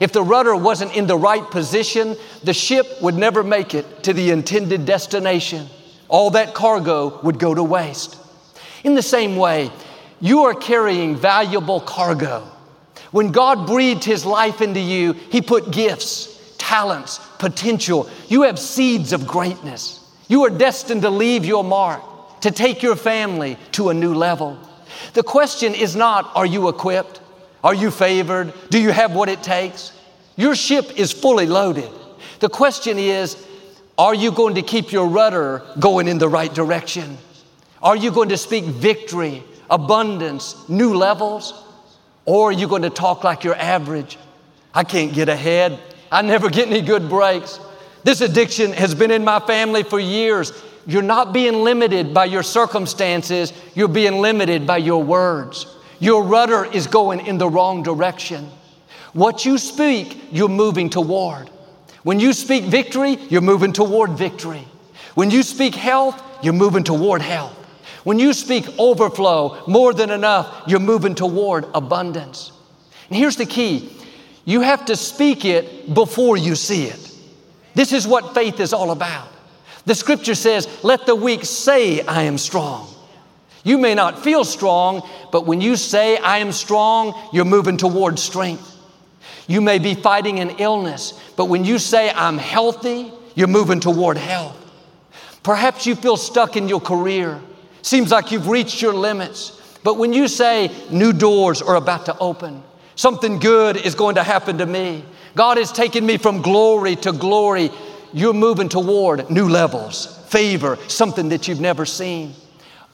if 0.00 0.12
the 0.12 0.22
rudder 0.22 0.56
wasn't 0.56 0.96
in 0.96 1.06
the 1.06 1.16
right 1.16 1.48
position, 1.50 2.16
the 2.42 2.52
ship 2.52 2.86
would 3.00 3.14
never 3.14 3.44
make 3.44 3.74
it 3.74 4.02
to 4.04 4.12
the 4.12 4.30
intended 4.30 4.84
destination. 4.84 5.68
All 6.08 6.30
that 6.30 6.54
cargo 6.54 7.20
would 7.22 7.38
go 7.38 7.54
to 7.54 7.62
waste. 7.62 8.18
In 8.84 8.94
the 8.94 9.02
same 9.02 9.36
way, 9.36 9.70
you 10.20 10.44
are 10.44 10.54
carrying 10.54 11.16
valuable 11.16 11.80
cargo. 11.80 12.46
When 13.12 13.30
God 13.30 13.66
breathed 13.66 14.04
His 14.04 14.24
life 14.24 14.60
into 14.60 14.80
you, 14.80 15.12
He 15.12 15.42
put 15.42 15.70
gifts, 15.70 16.31
talents, 16.62 17.18
potential. 17.38 18.08
You 18.28 18.42
have 18.42 18.58
seeds 18.58 19.12
of 19.12 19.26
greatness. 19.26 19.98
You 20.28 20.44
are 20.44 20.50
destined 20.50 21.02
to 21.02 21.10
leave 21.10 21.44
your 21.44 21.64
mark, 21.64 22.00
to 22.42 22.52
take 22.52 22.82
your 22.82 22.94
family 22.94 23.58
to 23.72 23.88
a 23.88 23.94
new 23.94 24.14
level. 24.14 24.56
The 25.14 25.24
question 25.24 25.74
is 25.74 25.96
not, 25.96 26.30
are 26.36 26.46
you 26.46 26.68
equipped? 26.68 27.20
Are 27.64 27.74
you 27.74 27.90
favored? 27.90 28.54
Do 28.70 28.80
you 28.80 28.90
have 28.90 29.12
what 29.12 29.28
it 29.28 29.42
takes? 29.42 29.92
Your 30.36 30.54
ship 30.54 30.98
is 30.98 31.12
fully 31.12 31.46
loaded. 31.46 31.90
The 32.38 32.48
question 32.48 32.96
is, 32.96 33.36
are 33.98 34.14
you 34.14 34.30
going 34.30 34.54
to 34.54 34.62
keep 34.62 34.92
your 34.92 35.08
rudder 35.08 35.62
going 35.80 36.06
in 36.06 36.18
the 36.18 36.28
right 36.28 36.52
direction? 36.54 37.18
Are 37.82 37.96
you 37.96 38.12
going 38.12 38.28
to 38.28 38.38
speak 38.38 38.64
victory, 38.64 39.42
abundance, 39.68 40.68
new 40.68 40.94
levels? 40.94 41.52
Or 42.24 42.50
are 42.50 42.52
you 42.52 42.68
going 42.68 42.82
to 42.82 42.90
talk 42.90 43.24
like 43.24 43.42
you're 43.42 43.56
average? 43.56 44.16
I 44.72 44.84
can't 44.84 45.12
get 45.12 45.28
ahead. 45.28 45.78
I 46.12 46.20
never 46.20 46.50
get 46.50 46.68
any 46.68 46.82
good 46.82 47.08
breaks. 47.08 47.58
This 48.04 48.20
addiction 48.20 48.74
has 48.74 48.94
been 48.94 49.10
in 49.10 49.24
my 49.24 49.40
family 49.40 49.82
for 49.82 49.98
years. 49.98 50.52
you're 50.86 51.00
not 51.00 51.32
being 51.32 51.62
limited 51.62 52.12
by 52.12 52.26
your 52.26 52.42
circumstances, 52.42 53.52
you're 53.74 53.88
being 53.88 54.20
limited 54.20 54.66
by 54.66 54.76
your 54.76 55.02
words. 55.02 55.66
Your 56.00 56.24
rudder 56.24 56.64
is 56.64 56.86
going 56.86 57.26
in 57.26 57.38
the 57.38 57.48
wrong 57.48 57.82
direction. 57.82 58.50
What 59.14 59.46
you 59.46 59.56
speak, 59.56 60.20
you're 60.30 60.48
moving 60.48 60.90
toward. 60.90 61.48
When 62.02 62.20
you 62.20 62.32
speak 62.32 62.64
victory, 62.64 63.16
you're 63.30 63.40
moving 63.40 63.72
toward 63.72 64.10
victory. 64.10 64.66
When 65.14 65.30
you 65.30 65.42
speak 65.42 65.74
health, 65.74 66.20
you're 66.42 66.52
moving 66.52 66.84
toward 66.84 67.22
health. 67.22 67.56
When 68.04 68.18
you 68.18 68.32
speak 68.32 68.66
overflow, 68.78 69.62
more 69.66 69.94
than 69.94 70.10
enough, 70.10 70.64
you're 70.66 70.80
moving 70.80 71.14
toward 71.14 71.64
abundance. 71.74 72.52
And 73.08 73.16
here's 73.16 73.36
the 73.36 73.46
key 73.46 73.96
you 74.44 74.60
have 74.60 74.86
to 74.86 74.96
speak 74.96 75.44
it 75.44 75.92
before 75.92 76.36
you 76.36 76.54
see 76.54 76.84
it. 76.84 76.98
This 77.74 77.92
is 77.92 78.06
what 78.06 78.34
faith 78.34 78.60
is 78.60 78.72
all 78.72 78.90
about. 78.90 79.28
The 79.86 79.94
scripture 79.94 80.34
says, 80.34 80.68
Let 80.82 81.06
the 81.06 81.16
weak 81.16 81.44
say, 81.44 82.00
I 82.02 82.22
am 82.22 82.38
strong. 82.38 82.88
You 83.64 83.78
may 83.78 83.94
not 83.94 84.22
feel 84.22 84.44
strong, 84.44 85.08
but 85.30 85.46
when 85.46 85.60
you 85.60 85.76
say, 85.76 86.16
I 86.18 86.38
am 86.38 86.52
strong, 86.52 87.14
you're 87.32 87.44
moving 87.44 87.76
toward 87.76 88.18
strength. 88.18 88.68
You 89.46 89.60
may 89.60 89.78
be 89.78 89.94
fighting 89.94 90.40
an 90.40 90.50
illness, 90.58 91.18
but 91.36 91.46
when 91.46 91.64
you 91.64 91.78
say, 91.78 92.10
I'm 92.10 92.38
healthy, 92.38 93.12
you're 93.34 93.48
moving 93.48 93.80
toward 93.80 94.16
health. 94.16 94.58
Perhaps 95.42 95.86
you 95.86 95.94
feel 95.94 96.16
stuck 96.16 96.56
in 96.56 96.68
your 96.68 96.80
career. 96.80 97.40
Seems 97.82 98.10
like 98.10 98.30
you've 98.30 98.48
reached 98.48 98.80
your 98.82 98.94
limits. 98.94 99.60
But 99.82 99.98
when 99.98 100.12
you 100.12 100.28
say, 100.28 100.70
new 100.90 101.12
doors 101.12 101.60
are 101.62 101.74
about 101.74 102.06
to 102.06 102.18
open, 102.18 102.62
something 103.02 103.40
good 103.40 103.76
is 103.76 103.96
going 103.96 104.14
to 104.14 104.22
happen 104.22 104.58
to 104.58 104.64
me, 104.64 105.04
God 105.34 105.56
has 105.58 105.72
taken 105.72 106.06
me 106.06 106.18
from 106.18 106.40
glory 106.40 106.94
to 106.94 107.10
glory, 107.10 107.68
you're 108.12 108.32
moving 108.32 108.68
toward 108.68 109.28
new 109.28 109.48
levels, 109.48 110.24
favor, 110.28 110.78
something 110.86 111.30
that 111.30 111.48
you've 111.48 111.60
never 111.60 111.84
seen. 111.84 112.32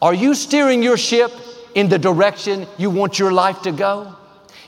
Are 0.01 0.15
you 0.15 0.33
steering 0.33 0.83
your 0.83 0.97
ship 0.97 1.31
in 1.75 1.91
the 1.91 1.99
direction 1.99 2.67
you 2.79 2.89
want 2.89 3.19
your 3.19 3.33
life 3.33 3.61
to 3.63 3.71
go? 3.71 4.17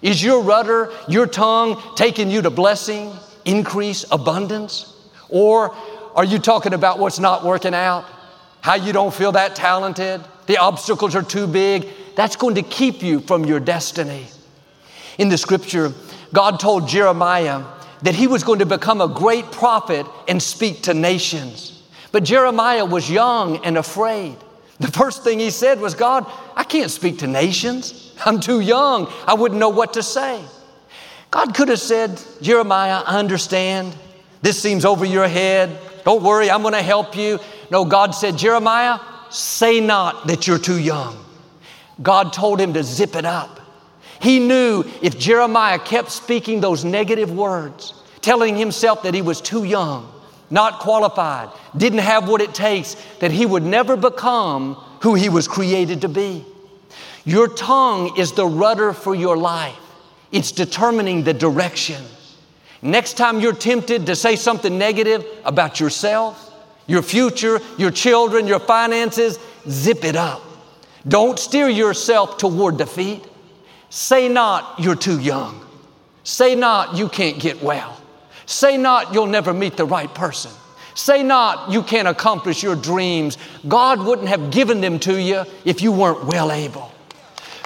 Is 0.02 0.22
your 0.22 0.42
rudder, 0.42 0.92
your 1.08 1.26
tongue 1.26 1.80
taking 1.96 2.30
you 2.30 2.42
to 2.42 2.50
blessing, 2.50 3.10
increase, 3.46 4.04
abundance? 4.12 4.94
Or 5.30 5.74
are 6.16 6.24
you 6.24 6.38
talking 6.38 6.74
about 6.74 6.98
what's 6.98 7.18
not 7.18 7.46
working 7.46 7.72
out? 7.72 8.04
How 8.60 8.74
you 8.74 8.92
don't 8.92 9.14
feel 9.14 9.32
that 9.32 9.56
talented? 9.56 10.20
The 10.48 10.58
obstacles 10.58 11.14
are 11.14 11.22
too 11.22 11.46
big? 11.46 11.88
That's 12.14 12.36
going 12.36 12.56
to 12.56 12.62
keep 12.62 13.02
you 13.02 13.20
from 13.20 13.46
your 13.46 13.58
destiny. 13.58 14.26
In 15.18 15.28
the 15.28 15.38
scripture, 15.38 15.92
God 16.32 16.60
told 16.60 16.88
Jeremiah 16.88 17.64
that 18.02 18.14
he 18.14 18.26
was 18.26 18.44
going 18.44 18.60
to 18.60 18.66
become 18.66 19.00
a 19.00 19.08
great 19.08 19.50
prophet 19.52 20.06
and 20.28 20.42
speak 20.42 20.82
to 20.82 20.94
nations. 20.94 21.82
But 22.12 22.24
Jeremiah 22.24 22.84
was 22.84 23.10
young 23.10 23.64
and 23.64 23.76
afraid. 23.76 24.36
The 24.78 24.90
first 24.90 25.22
thing 25.22 25.38
he 25.38 25.50
said 25.50 25.80
was, 25.80 25.94
God, 25.94 26.26
I 26.56 26.64
can't 26.64 26.90
speak 26.90 27.18
to 27.18 27.26
nations. 27.26 28.14
I'm 28.24 28.40
too 28.40 28.60
young. 28.60 29.12
I 29.26 29.34
wouldn't 29.34 29.60
know 29.60 29.68
what 29.68 29.94
to 29.94 30.02
say. 30.02 30.42
God 31.30 31.54
could 31.54 31.68
have 31.68 31.78
said, 31.78 32.20
Jeremiah, 32.40 33.02
I 33.06 33.18
understand. 33.18 33.94
This 34.42 34.60
seems 34.60 34.84
over 34.84 35.04
your 35.04 35.28
head. 35.28 35.78
Don't 36.04 36.22
worry, 36.22 36.50
I'm 36.50 36.62
going 36.62 36.74
to 36.74 36.82
help 36.82 37.14
you. 37.14 37.38
No, 37.70 37.84
God 37.84 38.12
said, 38.12 38.38
Jeremiah, 38.38 38.98
say 39.30 39.80
not 39.80 40.26
that 40.26 40.46
you're 40.46 40.58
too 40.58 40.78
young. 40.78 41.24
God 42.02 42.32
told 42.32 42.60
him 42.60 42.72
to 42.72 42.82
zip 42.82 43.14
it 43.14 43.26
up. 43.26 43.59
He 44.20 44.38
knew 44.38 44.84
if 45.00 45.18
Jeremiah 45.18 45.78
kept 45.78 46.10
speaking 46.10 46.60
those 46.60 46.84
negative 46.84 47.32
words, 47.32 47.94
telling 48.20 48.56
himself 48.56 49.02
that 49.02 49.14
he 49.14 49.22
was 49.22 49.40
too 49.40 49.64
young, 49.64 50.12
not 50.50 50.80
qualified, 50.80 51.48
didn't 51.76 52.00
have 52.00 52.28
what 52.28 52.42
it 52.42 52.52
takes, 52.52 52.96
that 53.20 53.30
he 53.30 53.46
would 53.46 53.62
never 53.62 53.96
become 53.96 54.74
who 55.02 55.14
he 55.14 55.28
was 55.28 55.48
created 55.48 56.02
to 56.02 56.08
be. 56.08 56.44
Your 57.24 57.48
tongue 57.48 58.16
is 58.18 58.32
the 58.32 58.46
rudder 58.46 58.92
for 58.92 59.14
your 59.14 59.36
life, 59.36 59.76
it's 60.32 60.52
determining 60.52 61.24
the 61.24 61.34
direction. 61.34 62.02
Next 62.82 63.14
time 63.14 63.40
you're 63.40 63.54
tempted 63.54 64.06
to 64.06 64.16
say 64.16 64.36
something 64.36 64.78
negative 64.78 65.24
about 65.44 65.80
yourself, 65.80 66.52
your 66.86 67.02
future, 67.02 67.60
your 67.78 67.90
children, 67.90 68.46
your 68.46 68.60
finances, 68.60 69.38
zip 69.68 70.04
it 70.04 70.16
up. 70.16 70.42
Don't 71.06 71.38
steer 71.38 71.68
yourself 71.68 72.36
toward 72.38 72.76
defeat. 72.76 73.24
Say 73.90 74.28
not, 74.28 74.78
you're 74.78 74.96
too 74.96 75.20
young. 75.20 75.60
Say 76.22 76.54
not, 76.54 76.96
you 76.96 77.08
can't 77.08 77.40
get 77.40 77.62
well. 77.62 78.00
Say 78.46 78.76
not, 78.76 79.12
you'll 79.12 79.26
never 79.26 79.52
meet 79.52 79.76
the 79.76 79.84
right 79.84 80.12
person. 80.14 80.52
Say 80.94 81.22
not, 81.22 81.70
you 81.70 81.82
can't 81.82 82.08
accomplish 82.08 82.62
your 82.62 82.76
dreams. 82.76 83.36
God 83.68 84.00
wouldn't 84.00 84.28
have 84.28 84.50
given 84.50 84.80
them 84.80 84.98
to 85.00 85.20
you 85.20 85.44
if 85.64 85.82
you 85.82 85.92
weren't 85.92 86.24
well 86.26 86.52
able. 86.52 86.92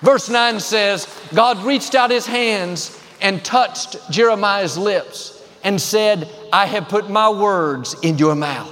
Verse 0.02 0.28
9 0.28 0.60
says, 0.60 1.06
God 1.34 1.58
reached 1.64 1.94
out 1.94 2.10
his 2.10 2.26
hands 2.26 3.00
and 3.20 3.44
touched 3.44 3.96
Jeremiah's 4.10 4.76
lips 4.76 5.46
and 5.62 5.80
said, 5.80 6.28
I 6.52 6.66
have 6.66 6.88
put 6.88 7.08
my 7.08 7.28
words 7.28 7.96
in 8.02 8.18
your 8.18 8.34
mouth. 8.34 8.70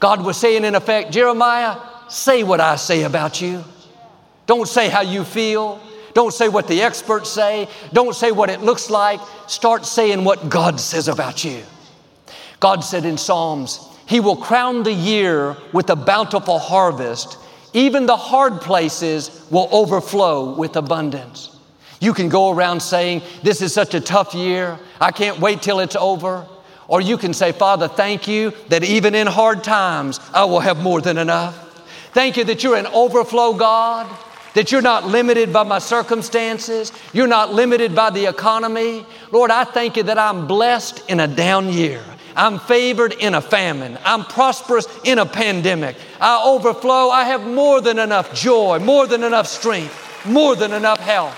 God 0.00 0.24
was 0.24 0.36
saying, 0.36 0.64
in 0.64 0.74
effect, 0.74 1.12
Jeremiah, 1.12 1.76
say 2.08 2.42
what 2.42 2.60
I 2.60 2.76
say 2.76 3.04
about 3.04 3.40
you. 3.40 3.62
Don't 4.46 4.66
say 4.66 4.88
how 4.88 5.02
you 5.02 5.24
feel. 5.24 5.80
Don't 6.14 6.34
say 6.34 6.48
what 6.48 6.68
the 6.68 6.82
experts 6.82 7.30
say. 7.30 7.68
Don't 7.92 8.14
say 8.14 8.32
what 8.32 8.50
it 8.50 8.60
looks 8.60 8.90
like. 8.90 9.20
Start 9.46 9.86
saying 9.86 10.24
what 10.24 10.48
God 10.48 10.80
says 10.80 11.08
about 11.08 11.44
you. 11.44 11.62
God 12.58 12.80
said 12.80 13.04
in 13.04 13.16
Psalms, 13.16 13.88
He 14.06 14.20
will 14.20 14.36
crown 14.36 14.82
the 14.82 14.92
year 14.92 15.56
with 15.72 15.88
a 15.90 15.96
bountiful 15.96 16.58
harvest. 16.58 17.38
Even 17.72 18.06
the 18.06 18.16
hard 18.16 18.60
places 18.60 19.46
will 19.50 19.68
overflow 19.70 20.54
with 20.56 20.76
abundance. 20.76 21.56
You 22.00 22.12
can 22.14 22.28
go 22.28 22.50
around 22.50 22.80
saying, 22.80 23.22
This 23.42 23.62
is 23.62 23.72
such 23.72 23.94
a 23.94 24.00
tough 24.00 24.34
year. 24.34 24.78
I 25.00 25.12
can't 25.12 25.38
wait 25.38 25.62
till 25.62 25.80
it's 25.80 25.96
over. 25.96 26.46
Or 26.88 27.00
you 27.00 27.16
can 27.16 27.32
say, 27.32 27.52
Father, 27.52 27.86
thank 27.86 28.26
you 28.26 28.52
that 28.68 28.82
even 28.82 29.14
in 29.14 29.28
hard 29.28 29.62
times, 29.62 30.18
I 30.34 30.44
will 30.44 30.58
have 30.58 30.82
more 30.82 31.00
than 31.00 31.18
enough. 31.18 31.68
Thank 32.12 32.36
you 32.36 32.42
that 32.44 32.64
you're 32.64 32.76
an 32.76 32.88
overflow 32.88 33.54
God 33.54 34.10
that 34.54 34.72
you're 34.72 34.82
not 34.82 35.06
limited 35.06 35.52
by 35.52 35.62
my 35.62 35.78
circumstances. 35.78 36.92
You're 37.12 37.26
not 37.26 37.52
limited 37.52 37.94
by 37.94 38.10
the 38.10 38.26
economy. 38.26 39.04
Lord, 39.30 39.50
I 39.50 39.64
thank 39.64 39.96
you 39.96 40.02
that 40.04 40.18
I'm 40.18 40.46
blessed 40.46 41.08
in 41.08 41.20
a 41.20 41.28
down 41.28 41.72
year. 41.72 42.02
I'm 42.36 42.58
favored 42.58 43.12
in 43.14 43.34
a 43.34 43.40
famine. 43.40 43.98
I'm 44.04 44.24
prosperous 44.24 44.86
in 45.04 45.18
a 45.18 45.26
pandemic. 45.26 45.96
I 46.20 46.42
overflow. 46.44 47.10
I 47.10 47.24
have 47.24 47.46
more 47.46 47.80
than 47.80 47.98
enough 47.98 48.34
joy, 48.34 48.78
more 48.78 49.06
than 49.06 49.24
enough 49.24 49.46
strength, 49.46 50.26
more 50.26 50.56
than 50.56 50.72
enough 50.72 51.00
health. 51.00 51.36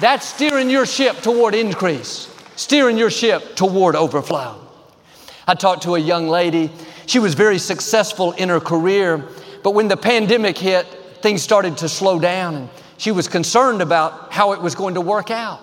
That's 0.00 0.26
steering 0.26 0.70
your 0.70 0.86
ship 0.86 1.18
toward 1.18 1.54
increase, 1.54 2.34
steering 2.56 2.96
your 2.96 3.10
ship 3.10 3.54
toward 3.54 3.96
overflow. 3.96 4.66
I 5.46 5.54
talked 5.54 5.82
to 5.82 5.96
a 5.96 5.98
young 5.98 6.28
lady. 6.28 6.70
She 7.06 7.18
was 7.18 7.34
very 7.34 7.58
successful 7.58 8.32
in 8.32 8.48
her 8.48 8.60
career, 8.60 9.26
but 9.62 9.72
when 9.72 9.88
the 9.88 9.96
pandemic 9.96 10.56
hit, 10.56 10.86
things 11.22 11.42
started 11.42 11.78
to 11.78 11.88
slow 11.88 12.18
down 12.18 12.54
and 12.54 12.68
she 12.96 13.12
was 13.12 13.28
concerned 13.28 13.80
about 13.80 14.32
how 14.32 14.52
it 14.52 14.60
was 14.60 14.74
going 14.74 14.94
to 14.94 15.00
work 15.00 15.30
out. 15.30 15.60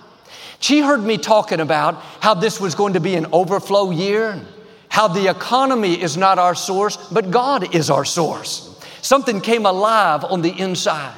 She 0.60 0.80
heard 0.80 1.04
me 1.04 1.18
talking 1.20 1.60
about 1.60 2.02
how 2.20 2.34
this 2.34 2.60
was 2.60 2.74
going 2.74 2.94
to 2.94 3.00
be 3.00 3.14
an 3.16 3.28
overflow 3.32 3.92
year, 3.92 4.42
how 4.90 5.08
the 5.08 5.30
economy 5.30 6.02
is 6.02 6.18
not 6.18 6.40
our 6.40 6.56
source, 6.56 6.98
but 7.12 7.30
God 7.30 7.76
is 7.76 7.92
our 7.92 8.06
source. 8.06 8.84
Something 9.04 9.40
came 9.40 9.68
alive 9.68 10.24
on 10.24 10.42
the 10.42 10.50
inside. 10.50 11.14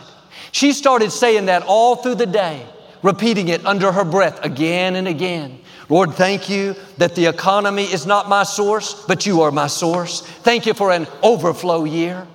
She 0.51 0.73
started 0.73 1.11
saying 1.11 1.45
that 1.45 1.63
all 1.63 1.95
through 1.95 2.15
the 2.15 2.25
day, 2.25 2.65
repeating 3.01 3.47
it 3.47 3.65
under 3.65 3.91
her 3.91 4.03
breath 4.03 4.43
again 4.43 4.95
and 4.97 5.07
again. 5.07 5.61
Lord, 5.87 6.13
thank 6.13 6.49
you 6.49 6.75
that 6.97 7.15
the 7.15 7.27
economy 7.27 7.83
is 7.83 8.05
not 8.05 8.27
my 8.27 8.43
source, 8.43 9.05
but 9.05 9.25
you 9.25 9.41
are 9.41 9.51
my 9.51 9.67
source. 9.67 10.21
Thank 10.21 10.65
you 10.65 10.73
for 10.73 10.91
an 10.91 11.07
overflow 11.23 11.85
year. 11.85 12.27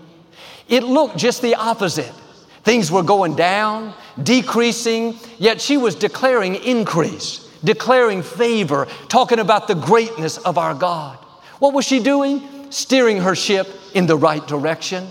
It 0.69 0.83
looked 0.83 1.17
just 1.17 1.43
the 1.43 1.55
opposite. 1.55 2.13
Things 2.63 2.91
were 2.91 3.03
going 3.03 3.37
down, 3.37 3.93
decreasing, 4.23 5.19
yet 5.39 5.61
she 5.61 5.77
was 5.77 5.95
declaring 5.95 6.55
increase, 6.55 7.47
declaring 7.63 8.23
favor, 8.23 8.89
talking 9.09 9.39
about 9.39 9.69
the 9.69 9.75
greatness 9.75 10.39
of 10.39 10.57
our 10.57 10.75
God. 10.75 11.19
What 11.59 11.75
was 11.75 11.85
she 11.85 12.01
doing? 12.01 12.43
Steering 12.71 13.19
her 13.19 13.35
ship 13.35 13.69
in 13.93 14.07
the 14.07 14.17
right 14.17 14.47
direction. 14.47 15.07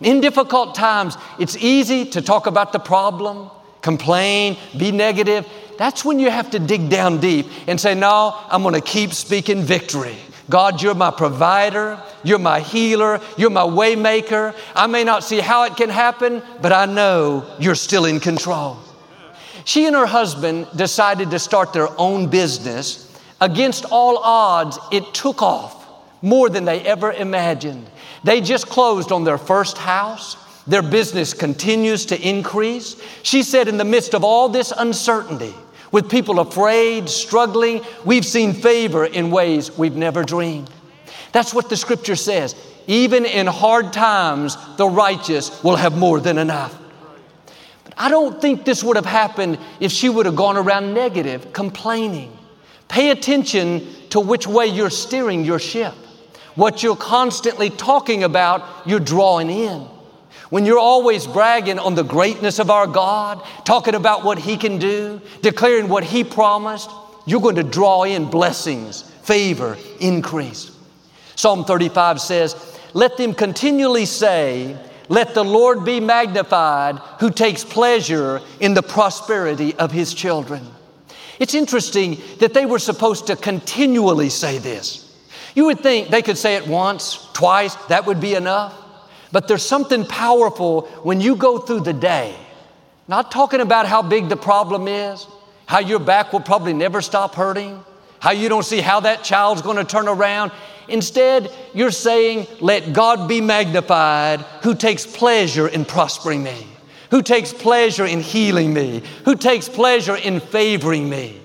In 0.00 0.20
difficult 0.20 0.74
times, 0.74 1.16
it's 1.38 1.56
easy 1.56 2.06
to 2.10 2.22
talk 2.22 2.46
about 2.46 2.72
the 2.72 2.78
problem, 2.78 3.50
complain, 3.82 4.56
be 4.78 4.92
negative. 4.92 5.46
That's 5.76 6.04
when 6.04 6.18
you 6.18 6.30
have 6.30 6.50
to 6.52 6.58
dig 6.58 6.88
down 6.88 7.20
deep 7.20 7.46
and 7.66 7.80
say, 7.80 7.94
No, 7.94 8.38
I'm 8.48 8.62
going 8.62 8.74
to 8.74 8.80
keep 8.80 9.12
speaking 9.12 9.62
victory. 9.62 10.16
God, 10.50 10.82
you're 10.82 10.94
my 10.94 11.12
provider. 11.12 12.02
You're 12.24 12.40
my 12.40 12.60
healer. 12.60 13.20
You're 13.38 13.50
my 13.50 13.62
waymaker. 13.62 14.54
I 14.74 14.86
may 14.88 15.04
not 15.04 15.24
see 15.24 15.38
how 15.38 15.62
it 15.62 15.76
can 15.76 15.88
happen, 15.88 16.42
but 16.60 16.72
I 16.72 16.86
know 16.86 17.46
you're 17.58 17.76
still 17.76 18.04
in 18.04 18.20
control. 18.20 18.76
She 19.64 19.86
and 19.86 19.94
her 19.94 20.06
husband 20.06 20.66
decided 20.74 21.30
to 21.30 21.38
start 21.38 21.72
their 21.72 21.88
own 21.98 22.28
business. 22.28 23.06
Against 23.40 23.84
all 23.90 24.18
odds, 24.18 24.78
it 24.90 25.14
took 25.14 25.40
off 25.40 25.86
more 26.20 26.50
than 26.50 26.64
they 26.64 26.80
ever 26.80 27.12
imagined. 27.12 27.88
They 28.24 28.40
just 28.40 28.68
closed 28.68 29.12
on 29.12 29.24
their 29.24 29.38
first 29.38 29.78
house. 29.78 30.36
Their 30.66 30.82
business 30.82 31.32
continues 31.32 32.06
to 32.06 32.20
increase. 32.20 33.00
She 33.22 33.42
said, 33.42 33.68
in 33.68 33.78
the 33.78 33.84
midst 33.84 34.14
of 34.14 34.24
all 34.24 34.48
this 34.48 34.72
uncertainty, 34.76 35.54
with 35.92 36.10
people 36.10 36.40
afraid, 36.40 37.08
struggling, 37.08 37.82
we've 38.04 38.24
seen 38.24 38.52
favor 38.52 39.04
in 39.04 39.30
ways 39.30 39.76
we've 39.76 39.96
never 39.96 40.22
dreamed. 40.22 40.70
That's 41.32 41.54
what 41.54 41.68
the 41.68 41.76
scripture 41.76 42.16
says. 42.16 42.54
Even 42.86 43.24
in 43.24 43.46
hard 43.46 43.92
times, 43.92 44.56
the 44.76 44.88
righteous 44.88 45.62
will 45.62 45.76
have 45.76 45.96
more 45.96 46.20
than 46.20 46.38
enough. 46.38 46.76
But 47.84 47.94
I 47.96 48.08
don't 48.08 48.40
think 48.40 48.64
this 48.64 48.82
would 48.82 48.96
have 48.96 49.06
happened 49.06 49.58
if 49.78 49.92
she 49.92 50.08
would 50.08 50.26
have 50.26 50.36
gone 50.36 50.56
around 50.56 50.94
negative, 50.94 51.52
complaining. 51.52 52.36
Pay 52.88 53.10
attention 53.10 53.86
to 54.10 54.20
which 54.20 54.46
way 54.46 54.66
you're 54.66 54.90
steering 54.90 55.44
your 55.44 55.60
ship. 55.60 55.94
What 56.56 56.82
you're 56.82 56.96
constantly 56.96 57.70
talking 57.70 58.24
about, 58.24 58.64
you're 58.86 58.98
drawing 59.00 59.50
in. 59.50 59.86
When 60.50 60.66
you're 60.66 60.78
always 60.78 61.28
bragging 61.28 61.78
on 61.78 61.94
the 61.94 62.02
greatness 62.02 62.58
of 62.58 62.70
our 62.70 62.88
God, 62.88 63.40
talking 63.64 63.94
about 63.94 64.24
what 64.24 64.38
He 64.38 64.56
can 64.56 64.78
do, 64.78 65.20
declaring 65.42 65.88
what 65.88 66.02
He 66.02 66.24
promised, 66.24 66.90
you're 67.24 67.40
going 67.40 67.54
to 67.54 67.62
draw 67.62 68.02
in 68.02 68.28
blessings, 68.28 69.02
favor, 69.22 69.78
increase. 70.00 70.76
Psalm 71.36 71.64
35 71.64 72.20
says, 72.20 72.78
Let 72.94 73.16
them 73.16 73.32
continually 73.32 74.06
say, 74.06 74.76
Let 75.08 75.34
the 75.34 75.44
Lord 75.44 75.84
be 75.84 76.00
magnified, 76.00 76.98
who 77.20 77.30
takes 77.30 77.62
pleasure 77.62 78.40
in 78.58 78.74
the 78.74 78.82
prosperity 78.82 79.74
of 79.76 79.92
His 79.92 80.12
children. 80.12 80.66
It's 81.38 81.54
interesting 81.54 82.18
that 82.40 82.54
they 82.54 82.66
were 82.66 82.80
supposed 82.80 83.28
to 83.28 83.36
continually 83.36 84.30
say 84.30 84.58
this. 84.58 85.06
You 85.54 85.66
would 85.66 85.80
think 85.80 86.08
they 86.08 86.22
could 86.22 86.38
say 86.38 86.56
it 86.56 86.66
once, 86.66 87.28
twice, 87.34 87.76
that 87.86 88.06
would 88.06 88.20
be 88.20 88.34
enough. 88.34 88.76
But 89.32 89.48
there's 89.48 89.64
something 89.64 90.04
powerful 90.04 90.82
when 91.02 91.20
you 91.20 91.36
go 91.36 91.58
through 91.58 91.80
the 91.80 91.92
day, 91.92 92.34
not 93.06 93.30
talking 93.30 93.60
about 93.60 93.86
how 93.86 94.02
big 94.02 94.28
the 94.28 94.36
problem 94.36 94.88
is, 94.88 95.26
how 95.66 95.78
your 95.78 96.00
back 96.00 96.32
will 96.32 96.40
probably 96.40 96.72
never 96.72 97.00
stop 97.00 97.34
hurting, 97.34 97.84
how 98.18 98.32
you 98.32 98.48
don't 98.48 98.64
see 98.64 98.80
how 98.80 99.00
that 99.00 99.22
child's 99.22 99.62
going 99.62 99.76
to 99.76 99.84
turn 99.84 100.08
around. 100.08 100.50
Instead, 100.88 101.52
you're 101.74 101.92
saying, 101.92 102.46
Let 102.60 102.92
God 102.92 103.28
be 103.28 103.40
magnified 103.40 104.40
who 104.62 104.74
takes 104.74 105.06
pleasure 105.06 105.68
in 105.68 105.84
prospering 105.84 106.42
me, 106.42 106.66
who 107.10 107.22
takes 107.22 107.52
pleasure 107.52 108.04
in 108.04 108.20
healing 108.20 108.74
me, 108.74 109.02
who 109.24 109.36
takes 109.36 109.68
pleasure 109.68 110.16
in 110.16 110.40
favoring 110.40 111.08
me. 111.08 111.40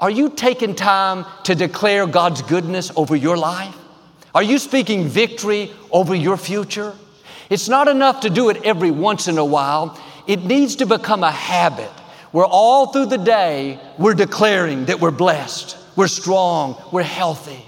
Are 0.00 0.10
you 0.10 0.30
taking 0.30 0.74
time 0.74 1.26
to 1.44 1.54
declare 1.54 2.06
God's 2.06 2.42
goodness 2.42 2.90
over 2.96 3.16
your 3.16 3.36
life? 3.36 3.76
Are 4.34 4.42
you 4.42 4.58
speaking 4.58 5.08
victory 5.08 5.72
over 5.90 6.14
your 6.14 6.36
future? 6.36 6.94
It's 7.48 7.68
not 7.68 7.88
enough 7.88 8.20
to 8.20 8.30
do 8.30 8.48
it 8.48 8.62
every 8.64 8.90
once 8.90 9.26
in 9.26 9.38
a 9.38 9.44
while. 9.44 10.00
It 10.26 10.44
needs 10.44 10.76
to 10.76 10.86
become 10.86 11.24
a 11.24 11.32
habit 11.32 11.90
where 12.30 12.46
all 12.46 12.92
through 12.92 13.06
the 13.06 13.18
day 13.18 13.80
we're 13.98 14.14
declaring 14.14 14.84
that 14.84 15.00
we're 15.00 15.10
blessed, 15.10 15.76
we're 15.96 16.06
strong, 16.06 16.80
we're 16.92 17.02
healthy. 17.02 17.64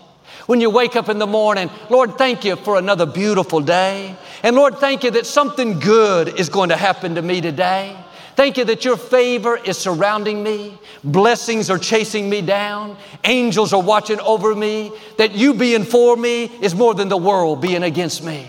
When 0.46 0.60
you 0.60 0.70
wake 0.70 0.96
up 0.96 1.08
in 1.08 1.18
the 1.18 1.26
morning, 1.26 1.70
Lord, 1.90 2.18
thank 2.18 2.44
you 2.44 2.56
for 2.56 2.76
another 2.76 3.06
beautiful 3.06 3.60
day. 3.60 4.16
And 4.42 4.54
Lord, 4.54 4.78
thank 4.78 5.04
you 5.04 5.10
that 5.12 5.26
something 5.26 5.80
good 5.80 6.38
is 6.38 6.48
going 6.48 6.68
to 6.68 6.76
happen 6.76 7.16
to 7.16 7.22
me 7.22 7.40
today. 7.40 7.96
Thank 8.34 8.56
you 8.56 8.64
that 8.64 8.84
your 8.84 8.96
favor 8.96 9.56
is 9.56 9.76
surrounding 9.76 10.42
me. 10.42 10.78
Blessings 11.04 11.68
are 11.68 11.78
chasing 11.78 12.30
me 12.30 12.40
down. 12.40 12.96
Angels 13.24 13.72
are 13.72 13.82
watching 13.82 14.20
over 14.20 14.54
me. 14.54 14.90
That 15.18 15.32
you 15.32 15.54
being 15.54 15.84
for 15.84 16.16
me 16.16 16.44
is 16.60 16.74
more 16.74 16.94
than 16.94 17.08
the 17.08 17.16
world 17.16 17.60
being 17.60 17.82
against 17.82 18.24
me. 18.24 18.48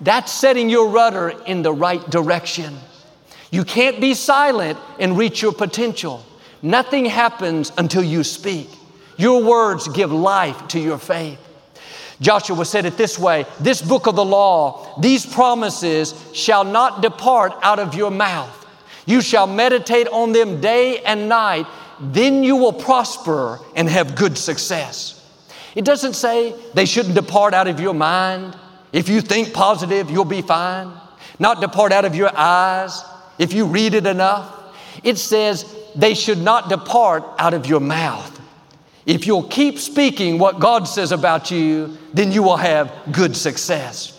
That's 0.00 0.30
setting 0.30 0.68
your 0.68 0.88
rudder 0.88 1.30
in 1.46 1.62
the 1.62 1.72
right 1.72 2.08
direction. 2.10 2.76
You 3.50 3.64
can't 3.64 3.98
be 3.98 4.12
silent 4.12 4.78
and 4.98 5.16
reach 5.16 5.40
your 5.40 5.52
potential. 5.52 6.24
Nothing 6.60 7.06
happens 7.06 7.72
until 7.78 8.04
you 8.04 8.22
speak. 8.24 8.68
Your 9.16 9.42
words 9.42 9.88
give 9.88 10.12
life 10.12 10.68
to 10.68 10.78
your 10.78 10.98
faith. 10.98 11.38
Joshua 12.20 12.64
said 12.64 12.84
it 12.84 12.96
this 12.96 13.18
way 13.18 13.46
This 13.58 13.80
book 13.80 14.06
of 14.06 14.16
the 14.16 14.24
law, 14.24 15.00
these 15.00 15.24
promises 15.24 16.14
shall 16.34 16.64
not 16.64 17.00
depart 17.00 17.54
out 17.62 17.78
of 17.78 17.94
your 17.94 18.10
mouth 18.10 18.57
you 19.08 19.22
shall 19.22 19.46
meditate 19.46 20.06
on 20.08 20.32
them 20.32 20.60
day 20.60 20.98
and 20.98 21.28
night, 21.28 21.66
then 21.98 22.44
you 22.44 22.56
will 22.56 22.72
prosper 22.72 23.58
and 23.74 23.88
have 23.88 24.14
good 24.14 24.36
success. 24.36 25.14
It 25.74 25.84
doesn't 25.84 26.14
say 26.14 26.54
they 26.74 26.84
shouldn't 26.84 27.14
depart 27.14 27.54
out 27.54 27.68
of 27.68 27.80
your 27.80 27.94
mind. 27.94 28.56
If 28.92 29.08
you 29.08 29.20
think 29.20 29.54
positive, 29.54 30.10
you'll 30.10 30.24
be 30.24 30.42
fine. 30.42 30.92
Not 31.38 31.60
depart 31.60 31.92
out 31.92 32.04
of 32.04 32.14
your 32.14 32.30
eyes 32.36 33.02
if 33.38 33.52
you 33.52 33.66
read 33.66 33.94
it 33.94 34.06
enough. 34.06 34.54
It 35.02 35.16
says 35.16 35.64
they 35.94 36.14
should 36.14 36.38
not 36.38 36.68
depart 36.68 37.24
out 37.38 37.54
of 37.54 37.66
your 37.66 37.80
mouth. 37.80 38.38
If 39.06 39.26
you'll 39.26 39.48
keep 39.48 39.78
speaking 39.78 40.38
what 40.38 40.60
God 40.60 40.84
says 40.84 41.12
about 41.12 41.50
you, 41.50 41.96
then 42.12 42.30
you 42.30 42.42
will 42.42 42.58
have 42.58 42.92
good 43.10 43.34
success. 43.34 44.17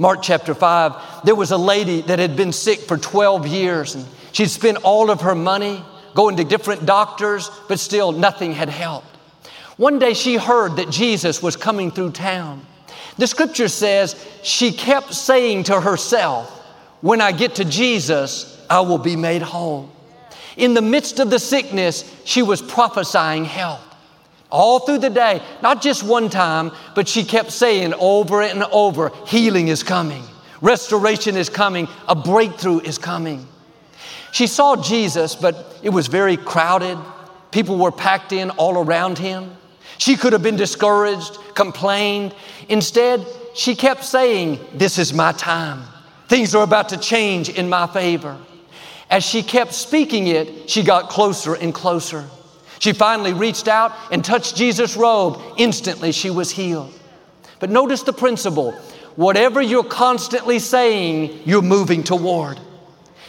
Mark 0.00 0.20
chapter 0.22 0.54
5, 0.54 1.24
there 1.24 1.34
was 1.34 1.50
a 1.50 1.56
lady 1.56 2.02
that 2.02 2.20
had 2.20 2.36
been 2.36 2.52
sick 2.52 2.78
for 2.78 2.96
12 2.96 3.48
years 3.48 3.96
and 3.96 4.06
she'd 4.30 4.48
spent 4.48 4.78
all 4.84 5.10
of 5.10 5.22
her 5.22 5.34
money 5.34 5.84
going 6.14 6.36
to 6.36 6.44
different 6.44 6.86
doctors, 6.86 7.50
but 7.66 7.80
still 7.80 8.12
nothing 8.12 8.52
had 8.52 8.68
helped. 8.68 9.16
One 9.76 9.98
day 9.98 10.14
she 10.14 10.36
heard 10.36 10.76
that 10.76 10.90
Jesus 10.90 11.42
was 11.42 11.56
coming 11.56 11.90
through 11.90 12.12
town. 12.12 12.64
The 13.16 13.26
scripture 13.26 13.66
says 13.66 14.14
she 14.44 14.70
kept 14.70 15.14
saying 15.14 15.64
to 15.64 15.80
herself, 15.80 16.48
When 17.00 17.20
I 17.20 17.32
get 17.32 17.56
to 17.56 17.64
Jesus, 17.64 18.64
I 18.70 18.80
will 18.80 18.98
be 18.98 19.16
made 19.16 19.42
whole. 19.42 19.90
In 20.56 20.74
the 20.74 20.82
midst 20.82 21.18
of 21.18 21.30
the 21.30 21.38
sickness, 21.40 22.04
she 22.24 22.42
was 22.42 22.62
prophesying 22.62 23.44
health 23.44 23.87
all 24.50 24.80
through 24.80 24.98
the 24.98 25.10
day, 25.10 25.42
not 25.62 25.82
just 25.82 26.02
one 26.02 26.30
time, 26.30 26.72
but 26.94 27.08
she 27.08 27.24
kept 27.24 27.52
saying 27.52 27.94
over 27.94 28.42
and 28.42 28.62
over 28.64 29.12
healing 29.26 29.68
is 29.68 29.82
coming, 29.82 30.22
restoration 30.60 31.36
is 31.36 31.48
coming, 31.48 31.88
a 32.08 32.14
breakthrough 32.14 32.80
is 32.80 32.98
coming. 32.98 33.46
She 34.32 34.46
saw 34.46 34.76
Jesus, 34.76 35.34
but 35.34 35.78
it 35.82 35.90
was 35.90 36.06
very 36.06 36.36
crowded. 36.36 36.98
People 37.50 37.78
were 37.78 37.92
packed 37.92 38.32
in 38.32 38.50
all 38.50 38.78
around 38.78 39.18
him. 39.18 39.56
She 39.96 40.16
could 40.16 40.32
have 40.32 40.42
been 40.42 40.56
discouraged, 40.56 41.38
complained. 41.54 42.34
Instead, 42.68 43.26
she 43.54 43.74
kept 43.74 44.04
saying, 44.04 44.58
This 44.74 44.98
is 44.98 45.12
my 45.12 45.32
time. 45.32 45.82
Things 46.28 46.54
are 46.54 46.62
about 46.62 46.90
to 46.90 46.98
change 46.98 47.48
in 47.48 47.68
my 47.68 47.86
favor. 47.86 48.36
As 49.10 49.24
she 49.24 49.42
kept 49.42 49.72
speaking 49.72 50.26
it, 50.26 50.68
she 50.68 50.82
got 50.82 51.08
closer 51.08 51.54
and 51.54 51.74
closer. 51.74 52.26
She 52.78 52.92
finally 52.92 53.32
reached 53.32 53.68
out 53.68 53.92
and 54.10 54.24
touched 54.24 54.56
Jesus' 54.56 54.96
robe. 54.96 55.40
Instantly, 55.56 56.12
she 56.12 56.30
was 56.30 56.50
healed. 56.50 56.92
But 57.60 57.70
notice 57.70 58.02
the 58.02 58.12
principle 58.12 58.72
whatever 59.16 59.60
you're 59.60 59.82
constantly 59.82 60.60
saying, 60.60 61.40
you're 61.44 61.60
moving 61.60 62.04
toward. 62.04 62.60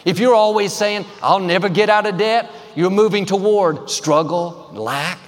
If 0.04 0.20
you're 0.20 0.36
always 0.36 0.72
saying, 0.72 1.04
I'll 1.20 1.40
never 1.40 1.68
get 1.68 1.90
out 1.90 2.06
of 2.06 2.16
debt, 2.16 2.48
you're 2.76 2.90
moving 2.90 3.26
toward 3.26 3.90
struggle, 3.90 4.70
lack. 4.72 5.18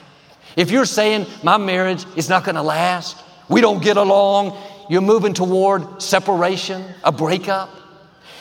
If 0.56 0.70
you're 0.70 0.84
saying, 0.84 1.26
my 1.42 1.56
marriage 1.56 2.04
is 2.14 2.28
not 2.28 2.44
going 2.44 2.54
to 2.54 2.62
last, 2.62 3.16
we 3.48 3.60
don't 3.60 3.82
get 3.82 3.96
along, 3.96 4.56
you're 4.88 5.00
moving 5.00 5.34
toward 5.34 6.00
separation, 6.00 6.84
a 7.02 7.10
breakup. 7.10 7.70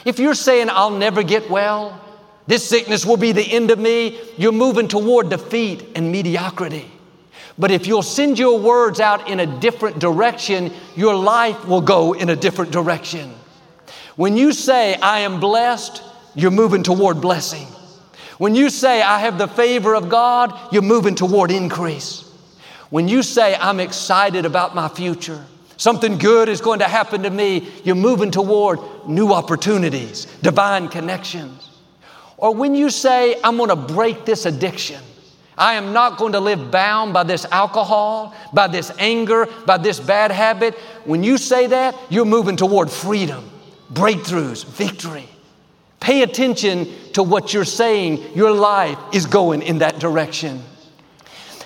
If 0.05 0.19
you're 0.19 0.35
saying, 0.35 0.69
I'll 0.69 0.91
never 0.91 1.23
get 1.23 1.49
well, 1.49 1.99
this 2.47 2.67
sickness 2.67 3.05
will 3.05 3.17
be 3.17 3.31
the 3.31 3.43
end 3.43 3.71
of 3.71 3.79
me. 3.79 4.19
You're 4.37 4.51
moving 4.51 4.87
toward 4.87 5.29
defeat 5.29 5.85
and 5.95 6.11
mediocrity. 6.11 6.91
But 7.57 7.71
if 7.71 7.85
you'll 7.85 8.01
send 8.01 8.39
your 8.39 8.59
words 8.59 8.99
out 8.99 9.29
in 9.29 9.39
a 9.39 9.59
different 9.59 9.99
direction, 9.99 10.71
your 10.95 11.15
life 11.15 11.67
will 11.67 11.81
go 11.81 12.13
in 12.13 12.29
a 12.29 12.35
different 12.35 12.71
direction. 12.71 13.33
When 14.15 14.35
you 14.35 14.53
say, 14.53 14.95
I 14.95 15.19
am 15.19 15.39
blessed, 15.39 16.01
you're 16.35 16.51
moving 16.51 16.83
toward 16.83 17.21
blessing. 17.21 17.67
When 18.37 18.55
you 18.55 18.69
say, 18.69 19.01
I 19.01 19.19
have 19.19 19.37
the 19.37 19.47
favor 19.47 19.95
of 19.95 20.09
God, 20.09 20.57
you're 20.73 20.81
moving 20.81 21.15
toward 21.15 21.51
increase. 21.51 22.27
When 22.89 23.07
you 23.07 23.23
say, 23.23 23.55
I'm 23.55 23.79
excited 23.79 24.45
about 24.45 24.75
my 24.75 24.87
future, 24.89 25.45
something 25.77 26.17
good 26.17 26.49
is 26.49 26.59
going 26.59 26.79
to 26.79 26.87
happen 26.87 27.23
to 27.23 27.29
me, 27.29 27.69
you're 27.83 27.95
moving 27.95 28.31
toward 28.31 28.79
new 29.07 29.31
opportunities, 29.31 30.25
divine 30.41 30.89
connections. 30.89 31.70
Or 32.41 32.53
when 32.53 32.75
you 32.75 32.89
say, 32.89 33.39
I'm 33.43 33.55
going 33.55 33.69
to 33.69 33.75
break 33.75 34.25
this 34.25 34.45
addiction. 34.45 34.99
I 35.57 35.75
am 35.75 35.93
not 35.93 36.17
going 36.17 36.33
to 36.33 36.39
live 36.39 36.71
bound 36.71 37.13
by 37.13 37.23
this 37.23 37.45
alcohol, 37.45 38.33
by 38.51 38.67
this 38.67 38.91
anger, 38.97 39.47
by 39.67 39.77
this 39.77 39.99
bad 39.99 40.31
habit. 40.31 40.73
When 41.05 41.23
you 41.23 41.37
say 41.37 41.67
that, 41.67 41.95
you're 42.09 42.25
moving 42.25 42.57
toward 42.57 42.89
freedom, 42.89 43.47
breakthroughs, 43.93 44.65
victory. 44.65 45.29
Pay 45.99 46.23
attention 46.23 46.87
to 47.13 47.21
what 47.21 47.53
you're 47.53 47.63
saying. 47.63 48.35
Your 48.35 48.51
life 48.51 48.97
is 49.13 49.27
going 49.27 49.61
in 49.61 49.77
that 49.79 49.99
direction. 49.99 50.63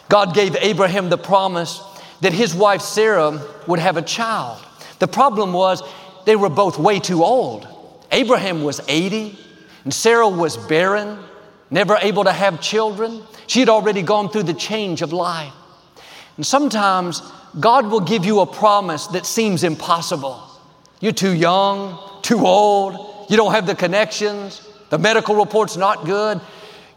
God 0.09 0.35
gave 0.35 0.57
Abraham 0.57 1.07
the 1.07 1.17
promise 1.17 1.81
that 2.19 2.33
his 2.33 2.53
wife 2.53 2.81
Sarah 2.81 3.41
would 3.65 3.79
have 3.79 3.95
a 3.95 4.01
child. 4.01 4.61
The 4.99 5.07
problem 5.07 5.53
was 5.53 5.81
they 6.25 6.35
were 6.35 6.49
both 6.49 6.77
way 6.77 6.99
too 6.99 7.23
old. 7.23 7.65
Abraham 8.11 8.63
was 8.63 8.81
80, 8.89 9.39
and 9.85 9.93
Sarah 9.93 10.27
was 10.27 10.57
barren, 10.57 11.17
never 11.71 11.97
able 12.01 12.25
to 12.25 12.33
have 12.33 12.59
children. 12.59 13.23
She 13.47 13.61
had 13.61 13.69
already 13.69 14.01
gone 14.01 14.29
through 14.29 14.43
the 14.43 14.53
change 14.53 15.01
of 15.01 15.13
life. 15.13 15.53
And 16.35 16.45
sometimes 16.45 17.21
God 17.59 17.87
will 17.87 18.01
give 18.01 18.25
you 18.25 18.41
a 18.41 18.45
promise 18.45 19.07
that 19.07 19.25
seems 19.25 19.63
impossible. 19.63 20.41
You're 20.99 21.13
too 21.13 21.33
young, 21.33 21.97
too 22.21 22.45
old, 22.45 23.29
you 23.29 23.37
don't 23.37 23.53
have 23.53 23.67
the 23.67 23.75
connections, 23.75 24.67
the 24.89 24.97
medical 24.97 25.35
report's 25.35 25.77
not 25.77 26.05
good. 26.05 26.41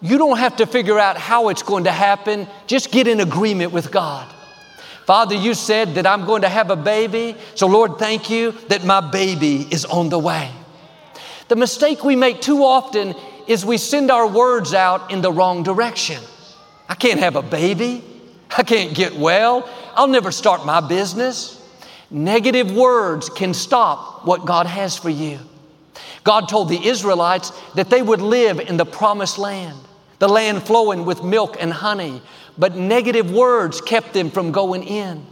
You 0.00 0.16
don't 0.16 0.38
have 0.38 0.56
to 0.56 0.66
figure 0.66 0.98
out 0.98 1.16
how 1.16 1.48
it's 1.48 1.62
going 1.62 1.84
to 1.84 1.90
happen, 1.90 2.46
just 2.66 2.92
get 2.92 3.08
in 3.08 3.20
agreement 3.20 3.72
with 3.72 3.90
God. 3.90 4.32
Father, 5.06 5.34
you 5.34 5.54
said 5.54 5.94
that 5.94 6.06
I'm 6.06 6.24
going 6.24 6.42
to 6.42 6.48
have 6.48 6.70
a 6.70 6.76
baby, 6.76 7.34
so 7.54 7.66
Lord, 7.66 7.98
thank 7.98 8.30
you 8.30 8.52
that 8.68 8.84
my 8.84 9.00
baby 9.00 9.66
is 9.70 9.84
on 9.84 10.08
the 10.08 10.18
way. 10.18 10.50
The 11.48 11.56
mistake 11.56 12.04
we 12.04 12.14
make 12.14 12.40
too 12.40 12.62
often 12.62 13.14
is 13.46 13.64
we 13.64 13.78
send 13.78 14.10
our 14.10 14.26
words 14.26 14.74
out 14.74 15.10
in 15.10 15.22
the 15.22 15.32
wrong 15.32 15.62
direction. 15.62 16.22
I 16.88 16.94
can't 16.94 17.20
have 17.20 17.36
a 17.36 17.42
baby. 17.42 18.04
I 18.56 18.62
can't 18.62 18.94
get 18.94 19.14
well. 19.14 19.68
I'll 19.94 20.08
never 20.08 20.30
start 20.30 20.64
my 20.64 20.80
business. 20.80 21.54
Negative 22.10 22.70
words 22.72 23.28
can 23.28 23.52
stop 23.52 24.26
what 24.26 24.46
God 24.46 24.66
has 24.66 24.96
for 24.96 25.10
you. 25.10 25.38
God 26.24 26.48
told 26.48 26.68
the 26.68 26.86
Israelites 26.86 27.52
that 27.74 27.90
they 27.90 28.02
would 28.02 28.20
live 28.20 28.60
in 28.60 28.76
the 28.76 28.86
promised 28.86 29.38
land, 29.38 29.78
the 30.18 30.28
land 30.28 30.62
flowing 30.62 31.04
with 31.04 31.22
milk 31.22 31.56
and 31.60 31.72
honey, 31.72 32.20
but 32.56 32.76
negative 32.76 33.30
words 33.30 33.80
kept 33.80 34.12
them 34.12 34.30
from 34.30 34.52
going 34.52 34.84
in. 34.84 35.24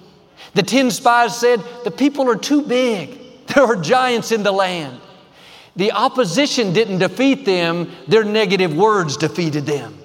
The 0.54 0.62
10 0.62 0.90
spies 0.90 1.38
said, 1.38 1.62
The 1.84 1.90
people 1.90 2.30
are 2.30 2.36
too 2.36 2.62
big. 2.62 3.20
There 3.54 3.62
are 3.62 3.76
giants 3.76 4.32
in 4.32 4.42
the 4.42 4.50
land. 4.50 5.00
The 5.76 5.92
opposition 5.92 6.72
didn't 6.72 6.98
defeat 6.98 7.44
them, 7.44 7.92
their 8.08 8.24
negative 8.24 8.74
words 8.74 9.16
defeated 9.16 9.66
them. 9.66 9.96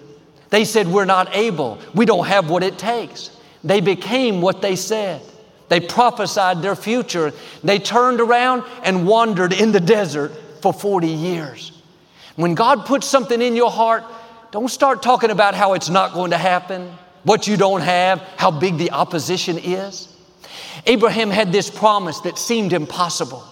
They 0.50 0.66
said, 0.66 0.88
We're 0.88 1.06
not 1.06 1.36
able. 1.36 1.80
We 1.96 2.06
don't 2.06 2.28
have 2.28 2.50
what 2.50 2.62
it 2.62 2.78
takes. 2.78 3.32
They 3.64 3.80
became 3.80 4.42
what 4.42 4.62
they 4.62 4.76
said. 4.76 5.22
They 5.70 5.80
prophesied 5.80 6.62
their 6.62 6.76
future. 6.76 7.32
They 7.64 7.80
turned 7.80 8.20
around 8.20 8.64
and 8.84 9.08
wandered 9.08 9.54
in 9.54 9.72
the 9.72 9.80
desert 9.80 10.34
for 10.62 10.74
40 10.74 11.08
years. 11.08 11.72
When 12.36 12.56
God 12.56 12.86
puts 12.86 13.08
something 13.08 13.42
in 13.42 13.56
your 13.56 13.72
heart, 13.72 14.04
don't 14.52 14.70
start 14.70 15.02
talking 15.02 15.32
about 15.32 15.56
how 15.56 15.74
it's 15.74 15.90
not 15.90 16.14
going 16.14 16.32
to 16.32 16.38
happen, 16.38 16.92
what 17.24 17.48
you 17.48 17.56
don't 17.56 17.82
have, 17.82 18.20
how 18.36 18.52
big 18.52 18.78
the 18.78 18.92
opposition 18.92 19.58
is. 19.58 20.10
Abraham 20.86 21.30
had 21.30 21.54
this 21.54 21.70
promise 21.70 22.20
that 22.22 22.38
seemed 22.38 22.74
impossible. 22.74 23.46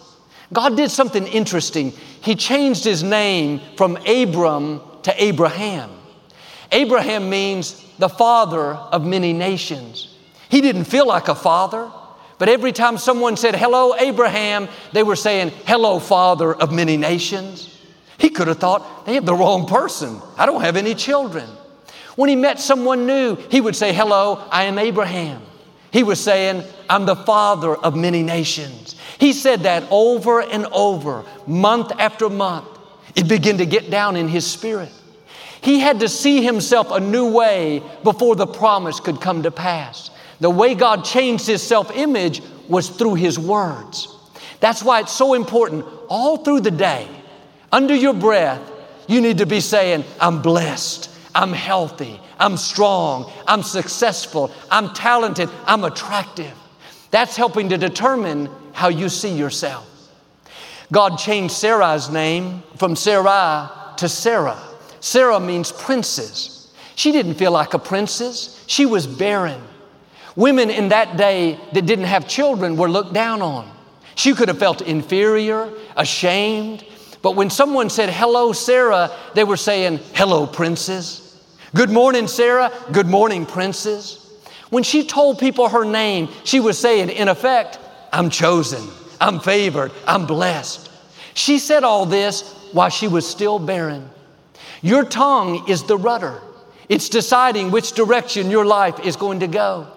God 0.52 0.76
did 0.76 0.90
something 0.90 1.28
interesting. 1.28 1.92
He 2.22 2.36
changed 2.36 2.84
his 2.84 3.04
name 3.04 3.62
from 3.78 3.98
Abram 4.08 4.82
to 5.04 5.24
Abraham. 5.24 5.92
Abraham 6.72 7.30
means 7.30 7.86
the 7.98 8.10
father 8.10 8.74
of 8.74 9.06
many 9.06 9.34
nations. 9.34 10.16
He 10.50 10.62
didn't 10.62 10.86
feel 10.86 11.08
like 11.08 11.28
a 11.28 11.36
father, 11.36 11.92
but 12.40 12.50
every 12.50 12.72
time 12.72 12.98
someone 12.98 13.38
said, 13.38 13.56
Hello, 13.56 13.96
Abraham, 13.96 14.68
they 14.94 15.04
were 15.04 15.16
saying, 15.16 15.52
Hello, 15.66 16.00
father 16.00 16.54
of 16.54 16.72
many 16.72 16.98
nations. 16.98 17.78
He 18.18 18.30
could 18.30 18.48
have 18.48 18.58
thought, 18.58 19.06
They 19.06 19.16
have 19.16 19.26
the 19.26 19.36
wrong 19.36 19.68
person. 19.68 20.20
I 20.38 20.46
don't 20.46 20.62
have 20.62 20.78
any 20.78 20.96
children. 20.96 21.48
When 22.16 22.30
he 22.30 22.36
met 22.36 22.60
someone 22.60 23.06
new, 23.06 23.36
he 23.36 23.62
would 23.62 23.76
say, 23.76 23.94
Hello, 23.94 24.44
I 24.52 24.64
am 24.64 24.80
Abraham. 24.80 25.42
He 25.92 26.04
was 26.04 26.20
saying, 26.20 26.64
I'm 26.90 27.06
the 27.06 27.16
father 27.16 27.76
of 27.76 27.96
many 27.96 28.24
nations. 28.24 28.96
He 29.18 29.34
said 29.34 29.62
that 29.62 29.84
over 29.90 30.42
and 30.42 30.66
over, 30.68 31.26
month 31.48 31.92
after 32.00 32.30
month. 32.30 32.68
It 33.16 33.28
began 33.28 33.58
to 33.58 33.66
get 33.66 33.90
down 33.90 34.16
in 34.16 34.28
his 34.28 34.46
spirit. 34.46 34.92
He 35.62 35.80
had 35.80 36.00
to 36.00 36.10
see 36.10 36.42
himself 36.42 36.92
a 36.92 37.00
new 37.00 37.32
way 37.32 37.84
before 38.04 38.36
the 38.36 38.48
promise 38.48 39.00
could 39.00 39.20
come 39.20 39.44
to 39.44 39.52
pass. 39.52 40.10
The 40.40 40.50
way 40.50 40.74
God 40.74 41.04
changed 41.04 41.48
his 41.48 41.62
self 41.62 41.92
image 41.96 42.42
was 42.70 42.90
through 42.90 43.16
his 43.16 43.38
words. 43.38 44.16
That's 44.60 44.84
why 44.84 45.02
it's 45.02 45.12
so 45.12 45.34
important 45.34 45.86
all 46.08 46.38
through 46.38 46.62
the 46.62 46.72
day, 46.72 47.08
under 47.72 47.96
your 47.96 48.14
breath, 48.14 48.62
you 49.08 49.22
need 49.22 49.40
to 49.40 49.46
be 49.46 49.60
saying, 49.60 50.04
I'm 50.20 50.42
blessed, 50.42 51.10
I'm 51.40 51.54
healthy, 51.54 52.20
I'm 52.38 52.58
strong, 52.58 53.32
I'm 53.48 53.64
successful, 53.64 54.52
I'm 54.70 54.94
talented, 54.94 55.50
I'm 55.66 55.86
attractive. 55.86 56.52
That's 57.12 57.38
helping 57.38 57.70
to 57.70 57.78
determine 57.78 58.50
how 58.74 58.90
you 58.90 59.08
see 59.08 59.34
yourself. 59.34 59.88
God 60.92 61.18
changed 61.18 61.54
Sarai's 61.54 62.10
name 62.10 62.62
from 62.76 62.94
Sarai 62.94 63.70
to 63.96 64.10
Sarah. 64.10 64.62
Sarah 65.00 65.40
means 65.40 65.72
princess. 65.72 66.74
She 66.96 67.14
didn't 67.14 67.36
feel 67.36 67.54
like 67.54 67.74
a 67.74 67.80
princess, 67.80 68.62
she 68.68 68.86
was 68.86 69.08
barren. 69.08 69.62
Women 70.36 70.70
in 70.70 70.90
that 70.90 71.16
day 71.16 71.58
that 71.72 71.86
didn't 71.86 72.06
have 72.06 72.28
children 72.28 72.76
were 72.76 72.90
looked 72.90 73.14
down 73.14 73.42
on. 73.42 73.72
She 74.16 74.34
could 74.34 74.50
have 74.50 74.60
felt 74.60 74.82
inferior, 74.82 75.72
ashamed. 75.96 76.84
But 77.22 77.38
when 77.38 77.50
someone 77.50 77.90
said, 77.90 78.10
Hello, 78.10 78.52
Sarah, 78.52 79.16
they 79.36 79.46
were 79.46 79.56
saying, 79.56 80.02
Hello, 80.14 80.46
princess. 80.46 81.29
Good 81.76 81.92
morning, 81.92 82.28
Sarah. 82.28 82.72
Good 82.92 83.06
morning, 83.06 83.46
princess. 83.46 84.26
When 84.72 84.82
she 84.82 85.06
told 85.06 85.38
people 85.38 85.70
her 85.70 85.86
name, 85.86 86.30
she 86.44 86.60
was 86.60 86.80
saying, 86.80 87.10
in 87.10 87.28
effect, 87.28 87.78
I'm 88.12 88.32
chosen, 88.32 88.88
I'm 89.22 89.40
favored, 89.40 89.92
I'm 90.08 90.26
blessed. 90.26 90.90
She 91.36 91.60
said 91.60 91.84
all 91.84 92.08
this 92.08 92.54
while 92.72 92.90
she 92.90 93.08
was 93.08 93.28
still 93.28 93.60
barren. 93.60 94.10
Your 94.82 95.06
tongue 95.06 95.68
is 95.70 95.84
the 95.84 95.98
rudder, 95.98 96.42
it's 96.88 97.10
deciding 97.10 97.70
which 97.70 97.92
direction 97.92 98.50
your 98.50 98.66
life 98.66 99.00
is 99.02 99.16
going 99.16 99.42
to 99.42 99.48
go. 99.48 99.88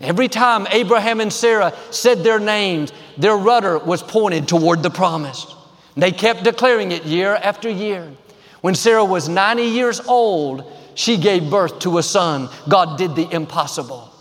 Every 0.00 0.28
time 0.28 0.66
Abraham 0.70 1.20
and 1.20 1.32
Sarah 1.32 1.74
said 1.90 2.22
their 2.22 2.38
names, 2.38 2.92
their 3.16 3.36
rudder 3.36 3.78
was 3.78 4.02
pointed 4.02 4.46
toward 4.46 4.82
the 4.82 4.90
promise. 4.90 5.54
They 5.96 6.12
kept 6.12 6.44
declaring 6.44 6.92
it 6.92 7.04
year 7.04 7.34
after 7.34 7.68
year. 7.68 8.12
When 8.60 8.74
Sarah 8.74 9.04
was 9.04 9.28
90 9.28 9.62
years 9.64 10.00
old, 10.00 10.64
she 10.98 11.16
gave 11.16 11.48
birth 11.48 11.78
to 11.78 11.98
a 11.98 12.02
son. 12.02 12.48
God 12.68 12.98
did 12.98 13.14
the 13.14 13.32
impossible. 13.32 14.12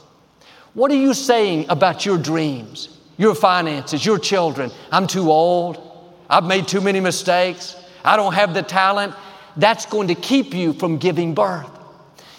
What 0.76 0.92
are 0.92 0.96
you 0.96 1.16
saying 1.16 1.66
about 1.70 2.06
your 2.06 2.20
dreams, 2.20 2.96
your 3.18 3.34
finances, 3.34 4.06
your 4.06 4.20
children? 4.20 4.70
I'm 4.92 5.08
too 5.08 5.32
old. 5.32 5.82
I've 6.30 6.44
made 6.44 6.68
too 6.68 6.80
many 6.80 7.00
mistakes. 7.00 7.76
I 8.06 8.16
don't 8.16 8.36
have 8.36 8.54
the 8.54 8.62
talent 8.62 9.16
that's 9.56 9.88
going 9.88 10.10
to 10.10 10.14
keep 10.14 10.54
you 10.54 10.72
from 10.74 11.00
giving 11.00 11.34
birth. 11.34 11.68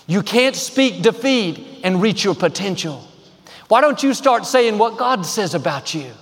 You 0.06 0.22
can't 0.22 0.54
speak 0.54 1.02
defeat 1.02 1.80
and 1.82 2.00
reach 2.00 2.22
your 2.22 2.36
potential. 2.36 3.04
Why 3.66 3.80
don't 3.80 4.00
you 4.04 4.14
start 4.14 4.46
saying 4.46 4.78
what 4.78 4.98
God 4.98 5.26
says 5.26 5.54
about 5.56 5.94
you? 5.94 6.12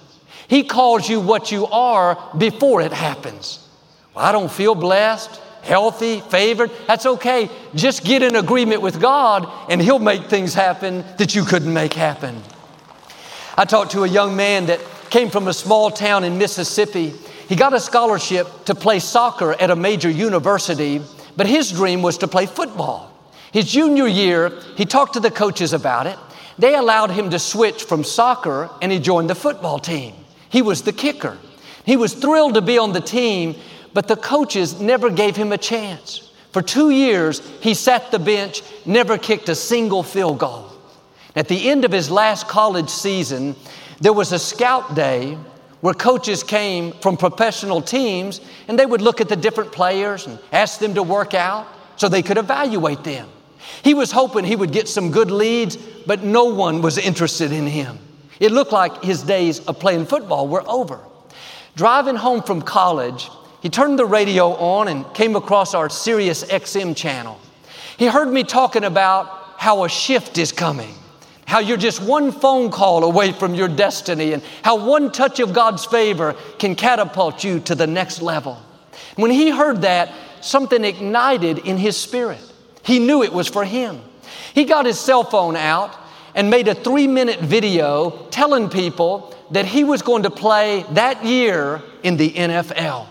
He 0.48 0.62
calls 0.62 1.06
you 1.06 1.20
what 1.20 1.52
you 1.52 1.66
are 1.66 2.16
before 2.38 2.80
it 2.80 2.94
happens. 2.94 3.68
Well, 4.14 4.24
I 4.24 4.32
don't 4.32 4.50
feel 4.50 4.74
blessed, 4.74 5.38
healthy, 5.66 6.20
favored. 6.20 6.70
That's 6.86 7.06
okay. 7.06 7.50
Just 7.74 8.04
get 8.04 8.22
in 8.22 8.36
agreement 8.36 8.80
with 8.80 9.00
God 9.00 9.48
and 9.70 9.80
He'll 9.82 9.98
make 9.98 10.24
things 10.26 10.54
happen 10.54 11.04
that 11.18 11.34
you 11.34 11.44
couldn't 11.44 11.72
make 11.72 11.92
happen. 11.92 12.42
I 13.58 13.64
talked 13.64 13.92
to 13.92 14.04
a 14.04 14.08
young 14.08 14.36
man 14.36 14.66
that 14.66 14.80
came 15.10 15.30
from 15.30 15.48
a 15.48 15.52
small 15.52 15.90
town 15.90 16.24
in 16.24 16.38
Mississippi 16.38 17.12
he 17.48 17.54
got 17.54 17.74
a 17.74 17.80
scholarship 17.80 18.48
to 18.64 18.74
play 18.74 18.98
soccer 18.98 19.52
at 19.52 19.70
a 19.70 19.76
major 19.76 20.10
university, 20.10 21.00
but 21.36 21.46
his 21.46 21.70
dream 21.70 22.02
was 22.02 22.18
to 22.18 22.28
play 22.28 22.46
football. 22.46 23.12
His 23.52 23.70
junior 23.70 24.08
year, 24.08 24.52
he 24.76 24.84
talked 24.84 25.12
to 25.14 25.20
the 25.20 25.30
coaches 25.30 25.72
about 25.72 26.08
it. 26.08 26.18
They 26.58 26.74
allowed 26.74 27.10
him 27.10 27.30
to 27.30 27.38
switch 27.38 27.84
from 27.84 28.02
soccer 28.02 28.68
and 28.82 28.90
he 28.90 28.98
joined 28.98 29.30
the 29.30 29.34
football 29.34 29.78
team. 29.78 30.14
He 30.48 30.60
was 30.60 30.82
the 30.82 30.92
kicker. 30.92 31.38
He 31.84 31.96
was 31.96 32.14
thrilled 32.14 32.54
to 32.54 32.62
be 32.62 32.78
on 32.78 32.92
the 32.92 33.00
team, 33.00 33.54
but 33.96 34.08
the 34.08 34.16
coaches 34.16 34.78
never 34.78 35.08
gave 35.08 35.36
him 35.36 35.52
a 35.52 35.56
chance. 35.56 36.30
For 36.52 36.60
two 36.60 36.90
years, 36.90 37.40
he 37.62 37.72
sat 37.72 38.10
the 38.10 38.18
bench, 38.18 38.62
never 38.84 39.16
kicked 39.16 39.48
a 39.48 39.54
single 39.54 40.02
field 40.02 40.38
goal. 40.38 40.70
At 41.34 41.48
the 41.48 41.70
end 41.70 41.82
of 41.86 41.92
his 41.92 42.10
last 42.10 42.46
college 42.46 42.90
season, 42.90 43.56
there 43.98 44.12
was 44.12 44.32
a 44.32 44.38
scout 44.38 44.94
day 44.94 45.38
where 45.80 45.94
coaches 45.94 46.42
came 46.42 46.92
from 47.00 47.16
professional 47.16 47.80
teams 47.80 48.42
and 48.68 48.78
they 48.78 48.84
would 48.84 49.00
look 49.00 49.22
at 49.22 49.30
the 49.30 49.36
different 49.36 49.72
players 49.72 50.26
and 50.26 50.38
ask 50.52 50.78
them 50.78 50.92
to 50.92 51.02
work 51.02 51.32
out 51.32 51.66
so 51.96 52.06
they 52.06 52.20
could 52.22 52.36
evaluate 52.36 53.02
them. 53.02 53.26
He 53.82 53.94
was 53.94 54.12
hoping 54.12 54.44
he 54.44 54.56
would 54.56 54.72
get 54.72 54.88
some 54.88 55.10
good 55.10 55.30
leads, 55.30 55.76
but 56.06 56.22
no 56.22 56.44
one 56.44 56.82
was 56.82 56.98
interested 56.98 57.50
in 57.50 57.66
him. 57.66 57.98
It 58.40 58.52
looked 58.52 58.72
like 58.72 59.02
his 59.02 59.22
days 59.22 59.60
of 59.60 59.80
playing 59.80 60.04
football 60.04 60.48
were 60.48 60.68
over. 60.68 61.00
Driving 61.76 62.16
home 62.16 62.42
from 62.42 62.60
college, 62.60 63.30
he 63.60 63.68
turned 63.68 63.98
the 63.98 64.06
radio 64.06 64.50
on 64.50 64.88
and 64.88 65.12
came 65.14 65.36
across 65.36 65.74
our 65.74 65.88
Sirius 65.88 66.44
XM 66.44 66.96
channel. 66.96 67.40
He 67.96 68.06
heard 68.06 68.30
me 68.30 68.44
talking 68.44 68.84
about 68.84 69.26
how 69.56 69.84
a 69.84 69.88
shift 69.88 70.38
is 70.38 70.52
coming. 70.52 70.94
how 71.46 71.60
you're 71.60 71.76
just 71.76 72.02
one 72.02 72.32
phone 72.32 72.70
call 72.70 73.04
away 73.04 73.30
from 73.30 73.54
your 73.54 73.68
destiny, 73.68 74.32
and 74.32 74.42
how 74.62 74.84
one 74.84 75.12
touch 75.12 75.38
of 75.38 75.52
God's 75.52 75.84
favor 75.84 76.34
can 76.58 76.74
catapult 76.74 77.44
you 77.44 77.60
to 77.60 77.74
the 77.74 77.86
next 77.86 78.20
level. 78.20 78.60
When 79.14 79.30
he 79.30 79.50
heard 79.50 79.82
that, 79.82 80.12
something 80.40 80.84
ignited 80.84 81.58
in 81.58 81.76
his 81.78 81.96
spirit. 81.96 82.40
He 82.82 82.98
knew 82.98 83.22
it 83.22 83.32
was 83.32 83.48
for 83.48 83.64
him. 83.64 84.00
He 84.54 84.64
got 84.64 84.86
his 84.86 84.98
cell 84.98 85.22
phone 85.22 85.56
out 85.56 85.96
and 86.34 86.50
made 86.50 86.68
a 86.68 86.74
three 86.74 87.06
minute 87.06 87.40
video 87.40 88.26
telling 88.30 88.68
people 88.68 89.34
that 89.52 89.64
he 89.66 89.84
was 89.84 90.02
going 90.02 90.24
to 90.24 90.30
play 90.30 90.84
that 90.90 91.24
year 91.24 91.80
in 92.02 92.16
the 92.16 92.30
NFL. 92.30 93.06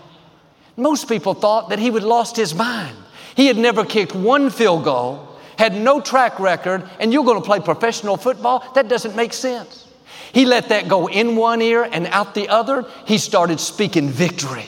Most 0.76 1.08
people 1.08 1.34
thought 1.34 1.70
that 1.70 1.78
he 1.78 1.90
had 1.90 2.02
lost 2.02 2.36
his 2.36 2.54
mind. 2.54 2.96
He 3.34 3.46
had 3.46 3.56
never 3.56 3.84
kicked 3.84 4.14
one 4.14 4.50
field 4.50 4.84
goal, 4.84 5.28
had 5.58 5.74
no 5.74 6.00
track 6.00 6.38
record, 6.38 6.88
and 7.00 7.12
you're 7.12 7.24
going 7.24 7.40
to 7.40 7.46
play 7.46 7.60
professional 7.60 8.16
football? 8.16 8.64
That 8.74 8.88
doesn't 8.88 9.16
make 9.16 9.32
sense. 9.32 9.86
He 10.32 10.44
let 10.44 10.68
that 10.68 10.88
go 10.88 11.08
in 11.08 11.36
one 11.36 11.62
ear 11.62 11.88
and 11.90 12.06
out 12.08 12.34
the 12.34 12.48
other. 12.48 12.84
He 13.06 13.18
started 13.18 13.58
speaking 13.58 14.08
victory. 14.08 14.66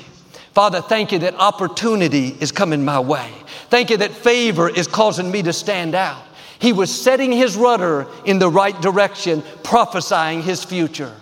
Father, 0.54 0.80
thank 0.80 1.12
you 1.12 1.18
that 1.20 1.34
opportunity 1.34 2.36
is 2.40 2.52
coming 2.52 2.84
my 2.84 2.98
way. 2.98 3.30
Thank 3.68 3.90
you 3.90 3.98
that 3.98 4.12
favor 4.12 4.68
is 4.68 4.86
causing 4.86 5.30
me 5.30 5.42
to 5.42 5.52
stand 5.52 5.94
out. 5.94 6.22
He 6.58 6.72
was 6.72 6.90
setting 6.92 7.32
his 7.32 7.56
rudder 7.56 8.06
in 8.24 8.38
the 8.38 8.48
right 8.48 8.78
direction, 8.80 9.42
prophesying 9.62 10.42
his 10.42 10.64
future. 10.64 11.14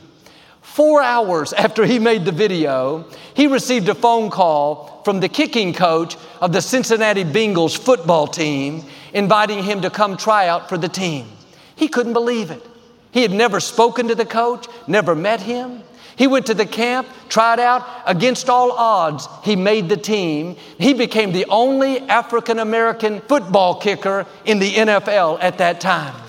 Four 0.76 1.00
hours 1.00 1.54
after 1.54 1.86
he 1.86 1.98
made 1.98 2.26
the 2.26 2.32
video, 2.32 3.06
he 3.32 3.46
received 3.46 3.88
a 3.88 3.94
phone 3.94 4.28
call 4.28 5.00
from 5.06 5.20
the 5.20 5.28
kicking 5.30 5.72
coach 5.72 6.18
of 6.38 6.52
the 6.52 6.60
Cincinnati 6.60 7.24
Bengals 7.24 7.78
football 7.78 8.26
team, 8.26 8.84
inviting 9.14 9.62
him 9.64 9.80
to 9.80 9.88
come 9.88 10.18
try 10.18 10.48
out 10.48 10.68
for 10.68 10.76
the 10.76 10.90
team. 10.90 11.28
He 11.76 11.88
couldn't 11.88 12.12
believe 12.12 12.50
it. 12.50 12.62
He 13.10 13.22
had 13.22 13.30
never 13.30 13.58
spoken 13.58 14.08
to 14.08 14.14
the 14.14 14.26
coach, 14.26 14.66
never 14.86 15.14
met 15.14 15.40
him. 15.40 15.82
He 16.14 16.26
went 16.26 16.44
to 16.44 16.54
the 16.54 16.66
camp, 16.66 17.08
tried 17.30 17.58
out. 17.58 17.82
Against 18.04 18.50
all 18.50 18.70
odds, 18.72 19.26
he 19.44 19.56
made 19.56 19.88
the 19.88 19.96
team. 19.96 20.56
He 20.76 20.92
became 20.92 21.32
the 21.32 21.46
only 21.46 22.00
African 22.00 22.58
American 22.58 23.22
football 23.22 23.80
kicker 23.80 24.26
in 24.44 24.58
the 24.58 24.74
NFL 24.74 25.38
at 25.40 25.56
that 25.56 25.80
time. 25.80 26.25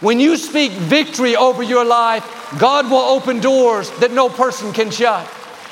When 0.00 0.20
you 0.20 0.36
speak 0.36 0.72
victory 0.72 1.36
over 1.36 1.62
your 1.62 1.84
life, 1.84 2.24
God 2.58 2.90
will 2.90 2.98
open 2.98 3.40
doors 3.40 3.90
that 3.98 4.12
no 4.12 4.28
person 4.28 4.72
can 4.72 4.90
shut. 4.90 5.26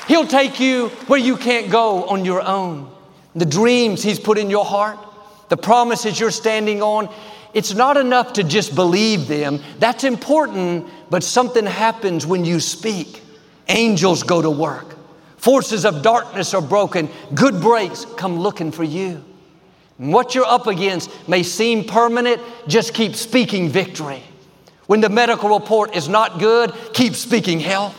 He'll 0.07 0.25
take 0.27 0.59
you 0.59 0.89
where 1.07 1.19
you 1.19 1.37
can't 1.37 1.69
go 1.69 2.05
on 2.05 2.25
your 2.25 2.41
own. 2.41 2.91
The 3.35 3.45
dreams 3.45 4.01
He's 4.01 4.19
put 4.19 4.37
in 4.37 4.49
your 4.49 4.65
heart, 4.65 4.97
the 5.49 5.57
promises 5.57 6.19
you're 6.19 6.31
standing 6.31 6.81
on, 6.81 7.07
it's 7.53 7.73
not 7.73 7.97
enough 7.97 8.33
to 8.33 8.43
just 8.43 8.73
believe 8.75 9.27
them. 9.27 9.61
That's 9.79 10.03
important, 10.03 10.87
but 11.09 11.23
something 11.23 11.65
happens 11.65 12.25
when 12.25 12.45
you 12.45 12.59
speak. 12.59 13.21
Angels 13.67 14.23
go 14.23 14.41
to 14.41 14.49
work. 14.49 14.95
Forces 15.37 15.85
of 15.85 16.01
darkness 16.01 16.53
are 16.53 16.61
broken. 16.61 17.09
Good 17.33 17.61
breaks 17.61 18.05
come 18.17 18.39
looking 18.39 18.71
for 18.71 18.83
you. 18.83 19.23
What 19.97 20.35
you're 20.35 20.45
up 20.45 20.67
against 20.67 21.09
may 21.27 21.43
seem 21.43 21.85
permanent, 21.85 22.41
just 22.67 22.93
keep 22.93 23.15
speaking 23.15 23.69
victory. 23.69 24.23
When 24.87 25.01
the 25.01 25.09
medical 25.09 25.57
report 25.57 25.95
is 25.95 26.09
not 26.09 26.39
good, 26.39 26.73
keep 26.93 27.15
speaking 27.15 27.59
health. 27.59 27.95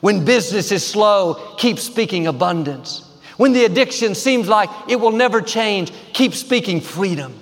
When 0.00 0.24
business 0.24 0.70
is 0.70 0.86
slow, 0.86 1.56
keep 1.58 1.78
speaking 1.78 2.26
abundance. 2.26 3.10
When 3.36 3.52
the 3.52 3.64
addiction 3.64 4.14
seems 4.14 4.48
like 4.48 4.70
it 4.88 4.96
will 4.96 5.10
never 5.10 5.40
change, 5.40 5.92
keep 6.12 6.34
speaking 6.34 6.80
freedom. 6.80 7.34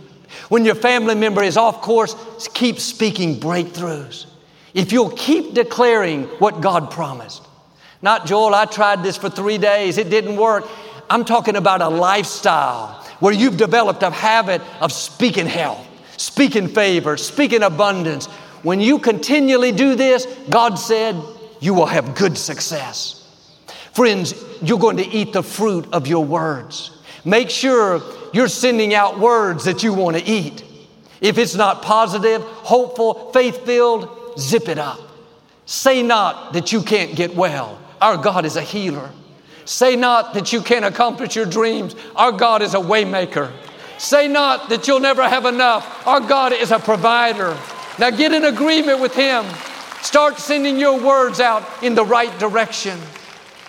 When 0.48 0.64
your 0.64 0.74
family 0.74 1.14
member 1.14 1.42
is 1.42 1.56
off 1.56 1.82
course, 1.82 2.14
keep 2.54 2.78
speaking 2.78 3.38
breakthroughs. 3.38 4.26
If 4.74 4.90
you'll 4.92 5.10
keep 5.10 5.52
declaring 5.52 6.24
what 6.38 6.62
God 6.62 6.90
promised, 6.90 7.46
not, 8.00 8.26
Joel, 8.26 8.54
I 8.54 8.64
tried 8.64 9.02
this 9.02 9.16
for 9.18 9.28
three 9.28 9.58
days, 9.58 9.98
it 9.98 10.08
didn't 10.08 10.36
work. 10.36 10.66
I'm 11.10 11.24
talking 11.24 11.56
about 11.56 11.82
a 11.82 11.88
lifestyle 11.88 13.01
where 13.22 13.32
you've 13.32 13.56
developed 13.56 14.02
a 14.02 14.10
habit 14.10 14.60
of 14.80 14.90
speaking 14.90 15.46
health, 15.46 15.86
speaking 16.16 16.66
favor, 16.66 17.16
speaking 17.16 17.62
abundance. 17.62 18.26
When 18.64 18.80
you 18.80 18.98
continually 18.98 19.70
do 19.70 19.94
this, 19.94 20.26
God 20.50 20.74
said, 20.74 21.14
you 21.60 21.72
will 21.72 21.86
have 21.86 22.16
good 22.16 22.36
success. 22.36 23.24
Friends, 23.92 24.34
you're 24.60 24.80
going 24.80 24.96
to 24.96 25.08
eat 25.08 25.32
the 25.32 25.42
fruit 25.44 25.86
of 25.92 26.08
your 26.08 26.24
words. 26.24 26.90
Make 27.24 27.48
sure 27.48 28.02
you're 28.32 28.48
sending 28.48 28.92
out 28.92 29.20
words 29.20 29.66
that 29.66 29.84
you 29.84 29.94
want 29.94 30.16
to 30.16 30.24
eat. 30.24 30.64
If 31.20 31.38
it's 31.38 31.54
not 31.54 31.82
positive, 31.82 32.42
hopeful, 32.42 33.30
faith 33.30 33.64
filled, 33.64 34.36
zip 34.36 34.68
it 34.68 34.78
up. 34.78 34.98
Say 35.64 36.02
not 36.02 36.54
that 36.54 36.72
you 36.72 36.82
can't 36.82 37.14
get 37.14 37.36
well. 37.36 37.78
Our 38.00 38.16
God 38.16 38.44
is 38.44 38.56
a 38.56 38.62
healer. 38.62 39.12
Say 39.64 39.96
not 39.96 40.34
that 40.34 40.52
you 40.52 40.60
can't 40.60 40.84
accomplish 40.84 41.36
your 41.36 41.46
dreams. 41.46 41.94
Our 42.16 42.32
God 42.32 42.62
is 42.62 42.74
a 42.74 42.78
waymaker. 42.78 43.50
Say 43.98 44.26
not 44.26 44.68
that 44.70 44.88
you'll 44.88 45.00
never 45.00 45.28
have 45.28 45.44
enough. 45.44 46.06
Our 46.06 46.20
God 46.20 46.52
is 46.52 46.70
a 46.70 46.78
provider. 46.78 47.56
Now 47.98 48.10
get 48.10 48.32
in 48.32 48.44
agreement 48.44 49.00
with 49.00 49.14
Him. 49.14 49.44
Start 50.02 50.38
sending 50.38 50.78
your 50.78 51.00
words 51.00 51.38
out 51.38 51.62
in 51.82 51.94
the 51.94 52.04
right 52.04 52.36
direction. 52.38 52.98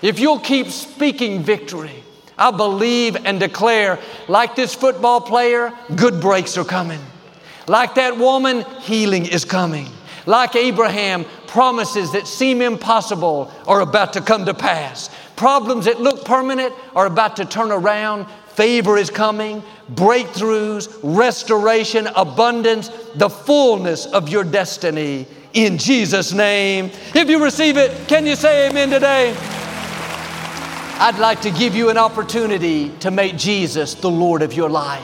If 0.01 0.19
you'll 0.19 0.39
keep 0.39 0.67
speaking 0.67 1.43
victory, 1.43 2.03
I 2.37 2.51
believe 2.51 3.15
and 3.25 3.39
declare, 3.39 3.99
like 4.27 4.55
this 4.55 4.73
football 4.73 5.21
player, 5.21 5.71
good 5.95 6.19
breaks 6.19 6.57
are 6.57 6.65
coming. 6.65 6.99
Like 7.67 7.95
that 7.95 8.17
woman, 8.17 8.65
healing 8.81 9.25
is 9.25 9.45
coming. 9.45 9.87
Like 10.25 10.55
Abraham, 10.55 11.25
promises 11.47 12.11
that 12.13 12.27
seem 12.27 12.61
impossible 12.61 13.51
are 13.67 13.81
about 13.81 14.13
to 14.13 14.21
come 14.21 14.45
to 14.45 14.53
pass. 14.53 15.09
Problems 15.35 15.85
that 15.85 15.99
look 15.99 16.25
permanent 16.25 16.73
are 16.95 17.05
about 17.05 17.35
to 17.37 17.45
turn 17.45 17.71
around. 17.71 18.27
Favor 18.49 18.97
is 18.97 19.09
coming, 19.09 19.63
breakthroughs, 19.93 20.99
restoration, 21.01 22.07
abundance, 22.15 22.89
the 23.15 23.29
fullness 23.29 24.05
of 24.05 24.29
your 24.29 24.43
destiny 24.43 25.25
in 25.53 25.77
Jesus' 25.77 26.33
name. 26.33 26.91
If 27.13 27.29
you 27.29 27.43
receive 27.43 27.77
it, 27.77 28.07
can 28.07 28.25
you 28.25 28.35
say 28.35 28.69
amen 28.69 28.89
today? 28.89 29.35
I'd 30.99 31.17
like 31.19 31.41
to 31.41 31.51
give 31.51 31.75
you 31.75 31.89
an 31.89 31.97
opportunity 31.97 32.89
to 32.99 33.11
make 33.11 33.37
Jesus 33.37 33.93
the 33.93 34.09
Lord 34.09 34.41
of 34.41 34.53
your 34.53 34.69
life. 34.69 35.03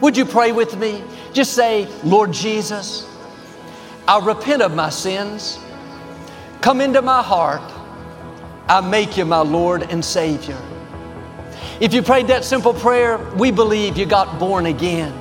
Would 0.00 0.16
you 0.16 0.24
pray 0.24 0.52
with 0.52 0.76
me? 0.76 1.02
Just 1.32 1.54
say, 1.54 1.88
Lord 2.02 2.32
Jesus, 2.32 3.08
I 4.06 4.24
repent 4.24 4.62
of 4.62 4.74
my 4.74 4.90
sins. 4.90 5.58
Come 6.60 6.80
into 6.80 7.02
my 7.02 7.22
heart. 7.22 7.62
I 8.68 8.80
make 8.80 9.18
you 9.18 9.26
my 9.26 9.40
Lord 9.40 9.82
and 9.90 10.02
Savior. 10.02 10.58
If 11.80 11.92
you 11.92 12.02
prayed 12.02 12.28
that 12.28 12.44
simple 12.44 12.72
prayer, 12.72 13.18
we 13.36 13.50
believe 13.50 13.98
you 13.98 14.06
got 14.06 14.38
born 14.38 14.66
again. 14.66 15.12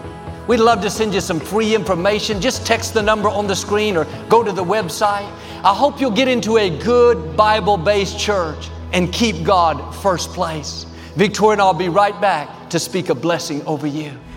We'd 0.48 0.62
love 0.62 0.82
to 0.82 0.90
send 0.90 1.14
you 1.14 1.20
some 1.20 1.40
free 1.40 1.76
information. 1.76 2.40
Just 2.40 2.66
text 2.66 2.94
the 2.94 3.02
number 3.02 3.28
on 3.28 3.48
the 3.48 3.56
screen 3.56 3.98
or 3.98 4.06
go 4.30 4.44
to 4.44 4.52
the 4.52 4.64
website. 4.64 5.30
I 5.64 5.74
hope 5.74 6.00
you'll 6.00 6.12
get 6.12 6.28
into 6.28 6.58
a 6.58 6.70
good 6.70 7.36
Bible 7.36 7.78
based 7.78 8.18
church 8.18 8.70
and 8.94 9.12
keep 9.12 9.44
God 9.44 9.94
first 9.96 10.30
place. 10.32 10.86
Victoria 11.16 11.54
and 11.54 11.62
I'll 11.62 11.74
be 11.74 11.90
right 11.90 12.20
back 12.22 12.70
to 12.70 12.80
speak 12.80 13.10
a 13.10 13.16
blessing 13.16 13.62
over 13.66 13.88
you. 13.88 14.12